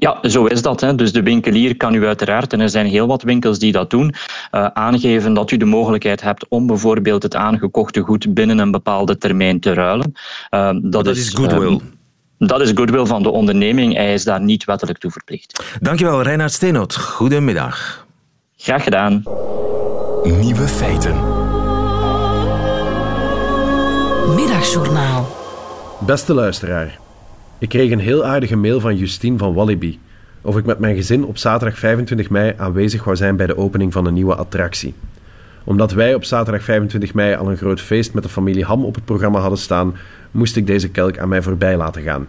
Ja, 0.00 0.18
zo 0.22 0.44
is 0.44 0.62
dat. 0.62 0.80
Hè. 0.80 0.94
Dus 0.94 1.12
de 1.12 1.22
winkelier 1.22 1.76
kan 1.76 1.94
u 1.94 2.06
uiteraard, 2.06 2.52
en 2.52 2.60
er 2.60 2.68
zijn 2.68 2.86
heel 2.86 3.06
wat 3.06 3.22
winkels 3.22 3.58
die 3.58 3.72
dat 3.72 3.90
doen, 3.90 4.14
uh, 4.52 4.66
aangeven 4.66 5.34
dat 5.34 5.50
u 5.50 5.56
de 5.56 5.64
mogelijkheid 5.64 6.20
hebt 6.20 6.46
om 6.48 6.66
bijvoorbeeld 6.66 7.22
het 7.22 7.34
aangekochte 7.34 8.00
goed 8.00 8.34
binnen 8.34 8.58
een 8.58 8.70
bepaalde 8.70 9.18
termijn 9.18 9.60
te 9.60 9.72
ruilen. 9.72 10.12
Uh, 10.50 10.70
dat, 10.82 10.92
dat, 10.92 11.06
is, 11.06 11.18
is 11.18 11.34
goodwill. 11.34 11.70
Uh, 11.70 12.48
dat 12.48 12.60
is 12.60 12.70
goodwill 12.74 13.06
van 13.06 13.22
de 13.22 13.30
onderneming. 13.30 13.94
Hij 13.94 14.14
is 14.14 14.24
daar 14.24 14.40
niet 14.40 14.64
wettelijk 14.64 14.98
toe 14.98 15.10
verplicht. 15.10 15.76
Dankjewel, 15.80 16.22
Reinhard 16.22 16.52
Steenhout. 16.52 16.96
Goedemiddag. 16.96 18.06
Graag 18.56 18.84
gedaan. 18.84 19.22
Nieuwe 20.24 20.68
feiten. 20.68 21.14
Middagjournaal. 24.34 25.36
Beste 25.98 26.34
luisteraar. 26.34 26.98
Ik 27.60 27.68
kreeg 27.68 27.90
een 27.90 27.98
heel 27.98 28.24
aardige 28.24 28.56
mail 28.56 28.80
van 28.80 28.96
Justine 28.96 29.38
van 29.38 29.54
Walibi 29.54 29.98
of 30.40 30.56
ik 30.56 30.64
met 30.64 30.78
mijn 30.78 30.96
gezin 30.96 31.24
op 31.24 31.38
zaterdag 31.38 31.78
25 31.78 32.30
mei 32.30 32.54
aanwezig 32.56 33.04
wou 33.04 33.16
zijn 33.16 33.36
bij 33.36 33.46
de 33.46 33.56
opening 33.56 33.92
van 33.92 34.06
een 34.06 34.14
nieuwe 34.14 34.34
attractie. 34.34 34.94
Omdat 35.64 35.92
wij 35.92 36.14
op 36.14 36.24
zaterdag 36.24 36.62
25 36.62 37.14
mei 37.14 37.34
al 37.34 37.50
een 37.50 37.56
groot 37.56 37.80
feest 37.80 38.14
met 38.14 38.22
de 38.22 38.28
familie 38.28 38.64
Ham 38.64 38.84
op 38.84 38.94
het 38.94 39.04
programma 39.04 39.38
hadden 39.38 39.58
staan, 39.58 39.96
moest 40.30 40.56
ik 40.56 40.66
deze 40.66 40.88
kelk 40.88 41.18
aan 41.18 41.28
mij 41.28 41.42
voorbij 41.42 41.76
laten 41.76 42.02
gaan. 42.02 42.28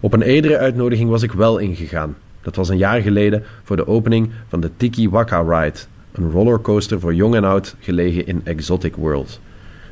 Op 0.00 0.12
een 0.12 0.22
eerdere 0.22 0.58
uitnodiging 0.58 1.10
was 1.10 1.22
ik 1.22 1.32
wel 1.32 1.58
ingegaan. 1.58 2.16
Dat 2.42 2.56
was 2.56 2.68
een 2.68 2.78
jaar 2.78 3.00
geleden 3.00 3.44
voor 3.62 3.76
de 3.76 3.86
opening 3.86 4.30
van 4.48 4.60
de 4.60 4.70
Tiki 4.76 5.08
Waka 5.08 5.40
Ride, 5.40 5.78
een 6.12 6.30
rollercoaster 6.30 7.00
voor 7.00 7.14
jong 7.14 7.34
en 7.34 7.44
oud 7.44 7.76
gelegen 7.80 8.26
in 8.26 8.40
Exotic 8.44 8.96
World. 8.96 9.40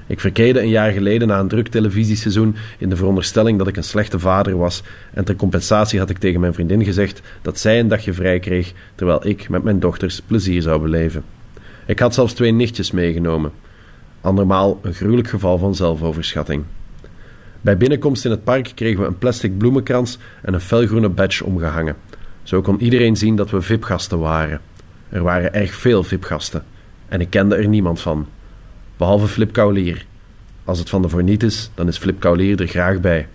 Ik 0.09 0.21
verkeerde 0.21 0.61
een 0.61 0.69
jaar 0.69 0.93
geleden 0.93 1.29
na 1.29 1.39
een 1.39 1.49
druk 1.49 1.69
televisieseizoen 1.69 2.57
in 2.79 2.89
de 2.89 2.97
veronderstelling 2.97 3.59
dat 3.59 3.69
ik 3.69 3.77
een 3.77 3.85
slechte 3.85 4.19
vader 4.19 4.57
was 4.57 4.83
en 5.15 5.25
ter 5.25 5.37
compensatie 5.37 5.99
had 5.99 6.11
ik 6.11 6.19
tegen 6.19 6.41
mijn 6.41 6.55
vriendin 6.55 6.85
gezegd 6.85 7.23
dat 7.43 7.59
zij 7.59 7.81
een 7.81 7.89
dagje 7.89 8.13
vrij 8.13 8.39
kreeg 8.39 8.73
terwijl 8.95 9.27
ik 9.27 9.49
met 9.49 9.63
mijn 9.63 9.81
dochters 9.81 10.21
plezier 10.21 10.63
zou 10.63 10.81
beleven. 10.83 11.25
Ik 11.87 11.99
had 11.99 12.15
zelfs 12.15 12.33
twee 12.33 12.53
nichtjes 12.53 12.91
meegenomen. 12.91 13.53
Andermaal 14.21 14.79
een 14.83 14.95
gruwelijk 14.95 15.29
geval 15.29 15.59
van 15.59 15.75
zelfoverschatting. 15.75 16.65
Bij 17.61 17.77
binnenkomst 17.77 18.25
in 18.25 18.31
het 18.31 18.45
park 18.45 18.73
kregen 18.75 19.01
we 19.01 19.07
een 19.07 19.19
plastic 19.19 19.59
bloemenkrans 19.59 20.19
en 20.43 20.55
een 20.55 20.61
felgroene 20.61 21.09
badge 21.09 21.45
omgehangen. 21.45 21.97
Zo 22.43 22.61
kon 22.61 22.81
iedereen 22.81 23.17
zien 23.17 23.37
dat 23.37 23.51
we 23.51 23.61
VIP-gasten 23.61 24.19
waren. 24.19 24.61
Er 25.09 25.23
waren 25.23 25.55
erg 25.55 25.75
veel 25.75 26.03
VIP-gasten 26.03 26.65
en 27.09 27.21
ik 27.21 27.31
kende 27.31 27.57
er 27.57 27.69
niemand 27.69 28.01
van 28.01 28.27
behalve 28.99 29.29
Flip 29.29 29.53
Kaulier. 29.53 30.05
Als 30.65 30.79
het 30.79 30.89
van 30.89 31.03
de 31.03 31.09
voorniet 31.09 31.43
is, 31.43 31.71
dan 31.75 31.89
is 31.89 31.99
Flip 31.99 32.21
Kaulier 32.21 32.61
er 32.61 32.67
graag 32.67 33.01
bij. 33.01 33.29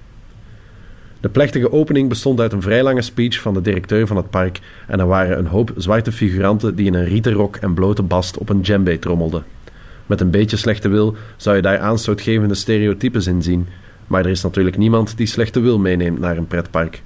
De 1.20 1.30
plechtige 1.30 1.72
opening 1.72 2.10
bestond 2.10 2.40
uit 2.40 2.54
een 2.54 2.62
vrij 2.62 2.84
lange 2.84 3.02
speech 3.02 3.42
van 3.42 3.54
de 3.54 3.62
directeur 3.62 4.08
van 4.08 4.18
het 4.18 4.30
park 4.30 4.60
en 4.88 5.00
er 5.00 5.08
waren 5.08 5.38
een 5.38 5.46
hoop 5.46 5.74
zwarte 5.78 6.12
figuranten 6.12 6.76
die 6.76 6.86
in 6.86 6.94
een 6.94 7.06
rieten 7.06 7.34
rok 7.34 7.56
en 7.56 7.74
blote 7.74 8.02
bast 8.02 8.38
op 8.38 8.50
een 8.50 8.62
djembe 8.62 9.00
trommelden. 9.00 9.44
Met 10.06 10.22
een 10.22 10.30
beetje 10.30 10.58
slechte 10.58 10.90
wil 10.90 11.16
zou 11.38 11.56
je 11.56 11.62
daar 11.62 11.80
aanstootgevende 11.80 12.56
stereotypes 12.56 13.28
in 13.28 13.42
zien, 13.42 13.68
maar 14.08 14.26
er 14.26 14.32
is 14.32 14.44
natuurlijk 14.44 14.78
niemand 14.78 15.18
die 15.18 15.28
slechte 15.28 15.60
wil 15.60 15.80
meeneemt 15.80 16.20
naar 16.20 16.38
een 16.38 16.48
pretpark. 16.48 17.02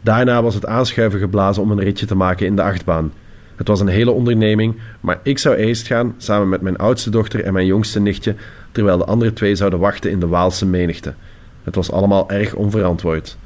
Daarna 0.00 0.42
was 0.42 0.54
het 0.54 0.66
aanschuiven 0.66 1.20
geblazen 1.20 1.62
om 1.62 1.70
een 1.70 1.80
ritje 1.80 2.06
te 2.06 2.14
maken 2.14 2.46
in 2.46 2.56
de 2.56 2.62
achtbaan, 2.62 3.12
het 3.58 3.68
was 3.68 3.80
een 3.80 3.88
hele 3.88 4.10
onderneming, 4.10 4.74
maar 5.00 5.20
ik 5.22 5.38
zou 5.38 5.56
eerst 5.56 5.86
gaan 5.86 6.14
samen 6.16 6.48
met 6.48 6.60
mijn 6.60 6.76
oudste 6.76 7.10
dochter 7.10 7.44
en 7.44 7.52
mijn 7.52 7.66
jongste 7.66 8.00
nichtje, 8.00 8.34
terwijl 8.72 8.98
de 8.98 9.04
andere 9.04 9.32
twee 9.32 9.54
zouden 9.54 9.78
wachten 9.78 10.10
in 10.10 10.20
de 10.20 10.26
Waalse 10.26 10.66
menigte. 10.66 11.14
Het 11.62 11.74
was 11.74 11.90
allemaal 11.90 12.30
erg 12.30 12.54
onverantwoord. 12.54 13.38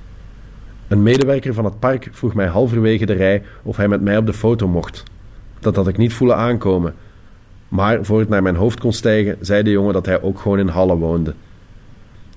Een 0.89 1.03
medewerker 1.03 1.55
van 1.55 1.65
het 1.65 1.79
park 1.79 2.09
vroeg 2.13 2.35
mij 2.35 2.47
halverwege 2.47 3.07
de 3.07 3.13
rij 3.13 3.43
of 3.63 3.77
hij 3.77 3.89
met 3.89 4.01
mij 4.01 4.17
op 4.17 4.27
de 4.27 4.33
foto 4.33 4.69
mocht. 4.69 5.03
Dat 5.61 5.77
had 5.77 5.89
ik 5.89 5.97
niet 5.97 6.13
voelen 6.13 6.37
aankomen. 6.37 6.95
Maar 7.69 8.05
voor 8.05 8.19
het 8.19 8.29
naar 8.29 8.43
mijn 8.43 8.57
hoofd 8.57 8.81
kon 8.81 8.93
stijgen, 8.93 9.37
zei 9.41 9.63
de 9.63 9.71
jongen 9.71 9.93
dat 9.93 10.07
hij 10.07 10.23
ook 10.23 10.41
gewoon 10.41 10.59
in 10.59 10.69
Halle 10.69 10.97
woonde. 10.97 11.35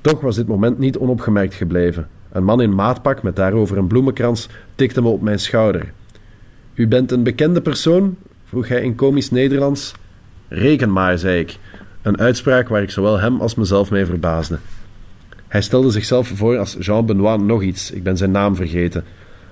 Toch 0.02 0.22
was 0.22 0.36
dit 0.36 0.48
moment 0.48 0.80
niet 0.80 0.98
onopgemerkt 0.98 1.54
gebleven. 1.54 2.08
Een 2.32 2.44
man 2.44 2.62
in 2.62 2.76
maatpak 2.76 3.24
met 3.24 3.36
daarover 3.36 3.78
een 3.78 3.88
bloemenkrans 3.88 4.50
tikte 4.76 5.02
me 5.02 5.08
op 5.08 5.22
mijn 5.22 5.40
schouder. 5.40 5.92
U 6.76 6.88
bent 6.88 7.12
een 7.12 7.24
bekende 7.24 7.62
persoon? 7.62 8.18
vroeg 8.46 8.68
hij 8.68 8.82
in 8.82 8.96
komisch 8.96 9.32
Nederlands. 9.32 9.94
Reken 10.48 10.92
maar, 10.92 11.18
zei 11.18 11.40
ik. 11.40 11.58
Een 12.02 12.20
uitspraak 12.20 12.68
waar 12.68 12.82
ik 12.82 12.90
zowel 12.90 13.20
hem 13.20 13.42
als 13.42 13.56
mezelf 13.56 13.92
mee 13.92 14.06
verbaasde. 14.06 14.60
Hij 15.48 15.62
stelde 15.62 15.92
zichzelf 15.92 16.28
voor 16.28 16.58
als 16.58 16.78
Jean-Benoît 16.80 17.42
nog 17.46 17.62
iets, 17.62 17.92
ik 17.92 18.04
ben 18.04 18.18
zijn 18.18 18.32
naam 18.32 18.56
vergeten, 18.56 19.04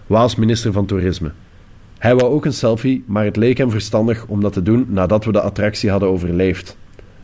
Waals 0.07 0.35
minister 0.35 0.71
van 0.71 0.85
Toerisme. 0.85 1.31
Hij 1.97 2.15
wou 2.15 2.33
ook 2.33 2.45
een 2.45 2.53
selfie, 2.53 3.03
maar 3.05 3.25
het 3.25 3.35
leek 3.35 3.57
hem 3.57 3.71
verstandig 3.71 4.25
om 4.27 4.41
dat 4.41 4.53
te 4.53 4.61
doen 4.61 4.85
nadat 4.89 5.25
we 5.25 5.31
de 5.31 5.41
attractie 5.41 5.89
hadden 5.89 6.09
overleefd. 6.09 6.77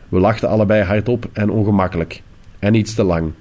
We 0.08 0.18
lachten 0.18 0.48
allebei 0.48 0.82
hardop 0.82 1.28
en 1.32 1.50
ongemakkelijk, 1.50 2.22
en 2.58 2.74
iets 2.74 2.94
te 2.94 3.02
lang. 3.02 3.32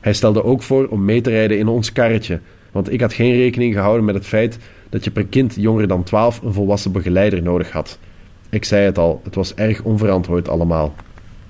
Hij 0.00 0.12
stelde 0.12 0.44
ook 0.44 0.62
voor 0.62 0.86
om 0.86 1.04
mee 1.04 1.20
te 1.20 1.30
rijden 1.30 1.58
in 1.58 1.68
ons 1.68 1.92
karretje, 1.92 2.40
want 2.72 2.92
ik 2.92 3.00
had 3.00 3.12
geen 3.12 3.32
rekening 3.32 3.74
gehouden 3.74 4.04
met 4.04 4.14
het 4.14 4.26
feit 4.26 4.58
dat 4.88 5.04
je 5.04 5.10
per 5.10 5.26
kind 5.26 5.54
jonger 5.54 5.88
dan 5.88 6.02
12 6.02 6.42
een 6.42 6.52
volwassen 6.52 6.92
begeleider 6.92 7.42
nodig 7.42 7.70
had. 7.70 7.98
Ik 8.50 8.64
zei 8.64 8.84
het 8.84 8.98
al, 8.98 9.20
het 9.24 9.34
was 9.34 9.54
erg 9.54 9.82
onverantwoord 9.82 10.48
allemaal. 10.48 10.94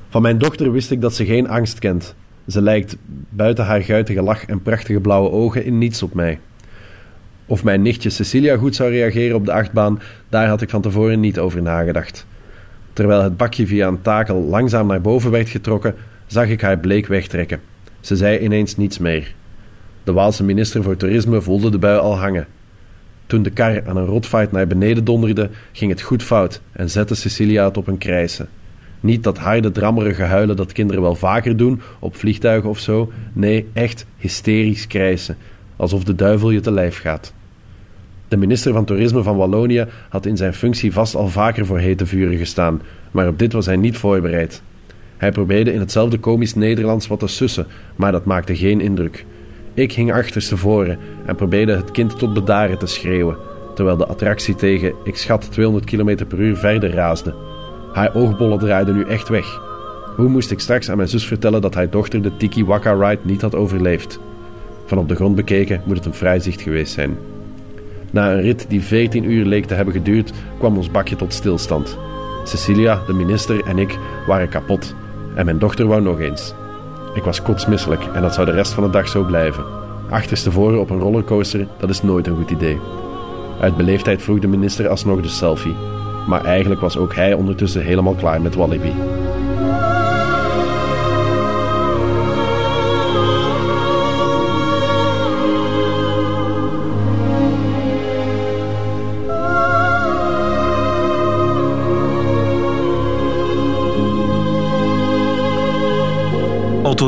Van 0.08 0.22
mijn 0.22 0.38
dochter 0.38 0.72
wist 0.72 0.90
ik 0.90 1.00
dat 1.00 1.14
ze 1.14 1.24
geen 1.24 1.48
angst 1.48 1.78
kent. 1.78 2.14
Ze 2.48 2.62
lijkt, 2.62 2.96
buiten 3.28 3.64
haar 3.64 3.82
guitige 3.82 4.22
lach 4.22 4.46
en 4.46 4.62
prachtige 4.62 5.00
blauwe 5.00 5.30
ogen, 5.30 5.64
in 5.64 5.78
niets 5.78 6.02
op 6.02 6.14
mij. 6.14 6.38
Of 7.46 7.64
mijn 7.64 7.82
nichtje 7.82 8.10
Cecilia 8.10 8.56
goed 8.56 8.74
zou 8.74 8.90
reageren 8.90 9.36
op 9.36 9.44
de 9.44 9.52
achtbaan, 9.52 10.00
daar 10.28 10.48
had 10.48 10.62
ik 10.62 10.70
van 10.70 10.82
tevoren 10.82 11.20
niet 11.20 11.38
over 11.38 11.62
nagedacht. 11.62 12.26
Terwijl 12.92 13.22
het 13.22 13.36
bakje 13.36 13.66
via 13.66 13.88
een 13.88 14.02
takel 14.02 14.42
langzaam 14.42 14.86
naar 14.86 15.00
boven 15.00 15.30
werd 15.30 15.48
getrokken, 15.48 15.94
zag 16.26 16.48
ik 16.48 16.60
haar 16.60 16.78
bleek 16.78 17.06
wegtrekken. 17.06 17.60
Ze 18.00 18.16
zei 18.16 18.38
ineens 18.38 18.76
niets 18.76 18.98
meer. 18.98 19.34
De 20.04 20.12
Waalse 20.12 20.44
minister 20.44 20.82
voor 20.82 20.96
Toerisme 20.96 21.40
voelde 21.40 21.70
de 21.70 21.78
bui 21.78 21.98
al 21.98 22.18
hangen. 22.18 22.46
Toen 23.26 23.42
de 23.42 23.50
kar 23.50 23.86
aan 23.86 23.96
een 23.96 24.06
rotfight 24.06 24.52
naar 24.52 24.66
beneden 24.66 25.04
donderde, 25.04 25.50
ging 25.72 25.90
het 25.90 26.00
goed 26.00 26.22
fout 26.22 26.60
en 26.72 26.90
zette 26.90 27.14
Cecilia 27.14 27.64
het 27.64 27.76
op 27.76 27.86
een 27.86 27.98
krijsen. 27.98 28.48
Niet 29.00 29.22
dat 29.22 29.38
harde, 29.38 29.72
drammerige 29.72 30.22
huilen 30.22 30.56
dat 30.56 30.72
kinderen 30.72 31.02
wel 31.02 31.14
vaker 31.14 31.56
doen, 31.56 31.80
op 31.98 32.16
vliegtuigen 32.16 32.70
of 32.70 32.78
zo. 32.78 33.12
Nee, 33.32 33.66
echt 33.72 34.06
hysterisch 34.16 34.86
krijsen, 34.86 35.36
alsof 35.76 36.04
de 36.04 36.14
duivel 36.14 36.50
je 36.50 36.60
te 36.60 36.72
lijf 36.72 36.98
gaat. 36.98 37.34
De 38.28 38.36
minister 38.36 38.72
van 38.72 38.84
Toerisme 38.84 39.22
van 39.22 39.36
Wallonië 39.36 39.86
had 40.08 40.26
in 40.26 40.36
zijn 40.36 40.54
functie 40.54 40.92
vast 40.92 41.14
al 41.14 41.28
vaker 41.28 41.66
voor 41.66 41.78
hete 41.78 42.06
vuren 42.06 42.38
gestaan, 42.38 42.82
maar 43.10 43.28
op 43.28 43.38
dit 43.38 43.52
was 43.52 43.66
hij 43.66 43.76
niet 43.76 43.96
voorbereid. 43.96 44.62
Hij 45.16 45.32
probeerde 45.32 45.72
in 45.72 45.80
hetzelfde 45.80 46.18
komisch 46.18 46.54
Nederlands 46.54 47.06
wat 47.06 47.18
te 47.18 47.26
sussen, 47.26 47.66
maar 47.96 48.12
dat 48.12 48.24
maakte 48.24 48.56
geen 48.56 48.80
indruk. 48.80 49.24
Ik 49.76 49.92
hing 49.92 50.12
achterstevoren 50.12 50.98
en 51.26 51.36
probeerde 51.36 51.76
het 51.76 51.90
kind 51.90 52.18
tot 52.18 52.34
bedaren 52.34 52.78
te 52.78 52.86
schreeuwen, 52.86 53.36
terwijl 53.74 53.96
de 53.96 54.06
attractie 54.06 54.54
tegen, 54.54 54.94
ik 55.04 55.16
schat 55.16 55.50
200 55.50 55.84
km 55.84 56.26
per 56.28 56.38
uur 56.38 56.56
verder 56.56 56.90
raasde. 56.90 57.34
Haar 57.92 58.14
oogbollen 58.14 58.58
draaiden 58.58 58.94
nu 58.94 59.04
echt 59.04 59.28
weg. 59.28 59.60
Hoe 60.16 60.28
moest 60.28 60.50
ik 60.50 60.60
straks 60.60 60.90
aan 60.90 60.96
mijn 60.96 61.08
zus 61.08 61.26
vertellen 61.26 61.60
dat 61.60 61.74
haar 61.74 61.90
dochter 61.90 62.22
de 62.22 62.36
Tiki 62.36 62.64
Waka 62.64 62.92
Ride 62.92 63.22
niet 63.22 63.42
had 63.42 63.54
overleefd? 63.54 64.20
Van 64.86 64.98
op 64.98 65.08
de 65.08 65.14
grond 65.14 65.34
bekeken 65.34 65.82
moet 65.84 65.96
het 65.96 66.06
een 66.06 66.14
vrij 66.14 66.40
zicht 66.40 66.60
geweest 66.60 66.92
zijn. 66.92 67.16
Na 68.10 68.32
een 68.32 68.40
rit 68.40 68.66
die 68.68 68.82
14 68.82 69.30
uur 69.30 69.44
leek 69.44 69.64
te 69.64 69.74
hebben 69.74 69.94
geduurd, 69.94 70.32
kwam 70.58 70.76
ons 70.76 70.90
bakje 70.90 71.16
tot 71.16 71.32
stilstand. 71.32 71.98
Cecilia, 72.44 73.02
de 73.06 73.12
minister 73.12 73.64
en 73.64 73.78
ik 73.78 73.98
waren 74.26 74.48
kapot. 74.48 74.94
En 75.34 75.44
mijn 75.44 75.58
dochter 75.58 75.86
wou 75.86 76.02
nog 76.02 76.20
eens. 76.20 76.54
Ik 77.16 77.22
was 77.22 77.42
kotsmisselijk 77.42 78.04
en 78.14 78.22
dat 78.22 78.34
zou 78.34 78.46
de 78.46 78.52
rest 78.52 78.72
van 78.72 78.84
de 78.84 78.90
dag 78.90 79.08
zo 79.08 79.22
blijven. 79.22 79.64
Achterstevoren 80.10 80.80
op 80.80 80.90
een 80.90 81.00
rollercoaster, 81.00 81.66
dat 81.78 81.90
is 81.90 82.02
nooit 82.02 82.26
een 82.26 82.36
goed 82.36 82.50
idee. 82.50 82.80
Uit 83.60 83.76
beleefdheid 83.76 84.22
vroeg 84.22 84.38
de 84.38 84.46
minister 84.46 84.88
alsnog 84.88 85.20
de 85.20 85.28
selfie. 85.28 85.74
Maar 86.28 86.44
eigenlijk 86.44 86.80
was 86.80 86.96
ook 86.96 87.14
hij 87.14 87.32
ondertussen 87.32 87.82
helemaal 87.82 88.14
klaar 88.14 88.40
met 88.40 88.54
Walibi. 88.54 88.92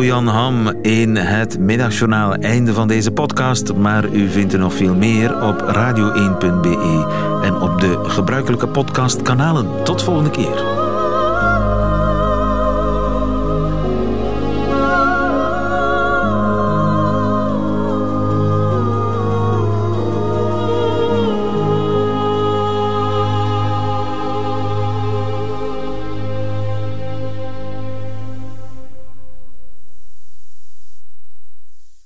Jan 0.08 0.26
Ham 0.26 0.68
in 0.82 1.16
het 1.16 1.58
middagjournaal. 1.58 2.34
Einde 2.34 2.72
van 2.72 2.88
deze 2.88 3.10
podcast, 3.10 3.74
maar 3.74 4.08
u 4.12 4.28
vindt 4.28 4.52
er 4.52 4.58
nog 4.58 4.74
veel 4.74 4.94
meer 4.94 5.42
op 5.42 5.60
radio1.be 5.60 7.06
en 7.42 7.60
op 7.60 7.80
de 7.80 8.00
gebruikelijke 8.02 8.68
podcastkanalen. 8.68 9.84
Tot 9.84 10.02
volgende 10.02 10.30
keer. 10.30 10.87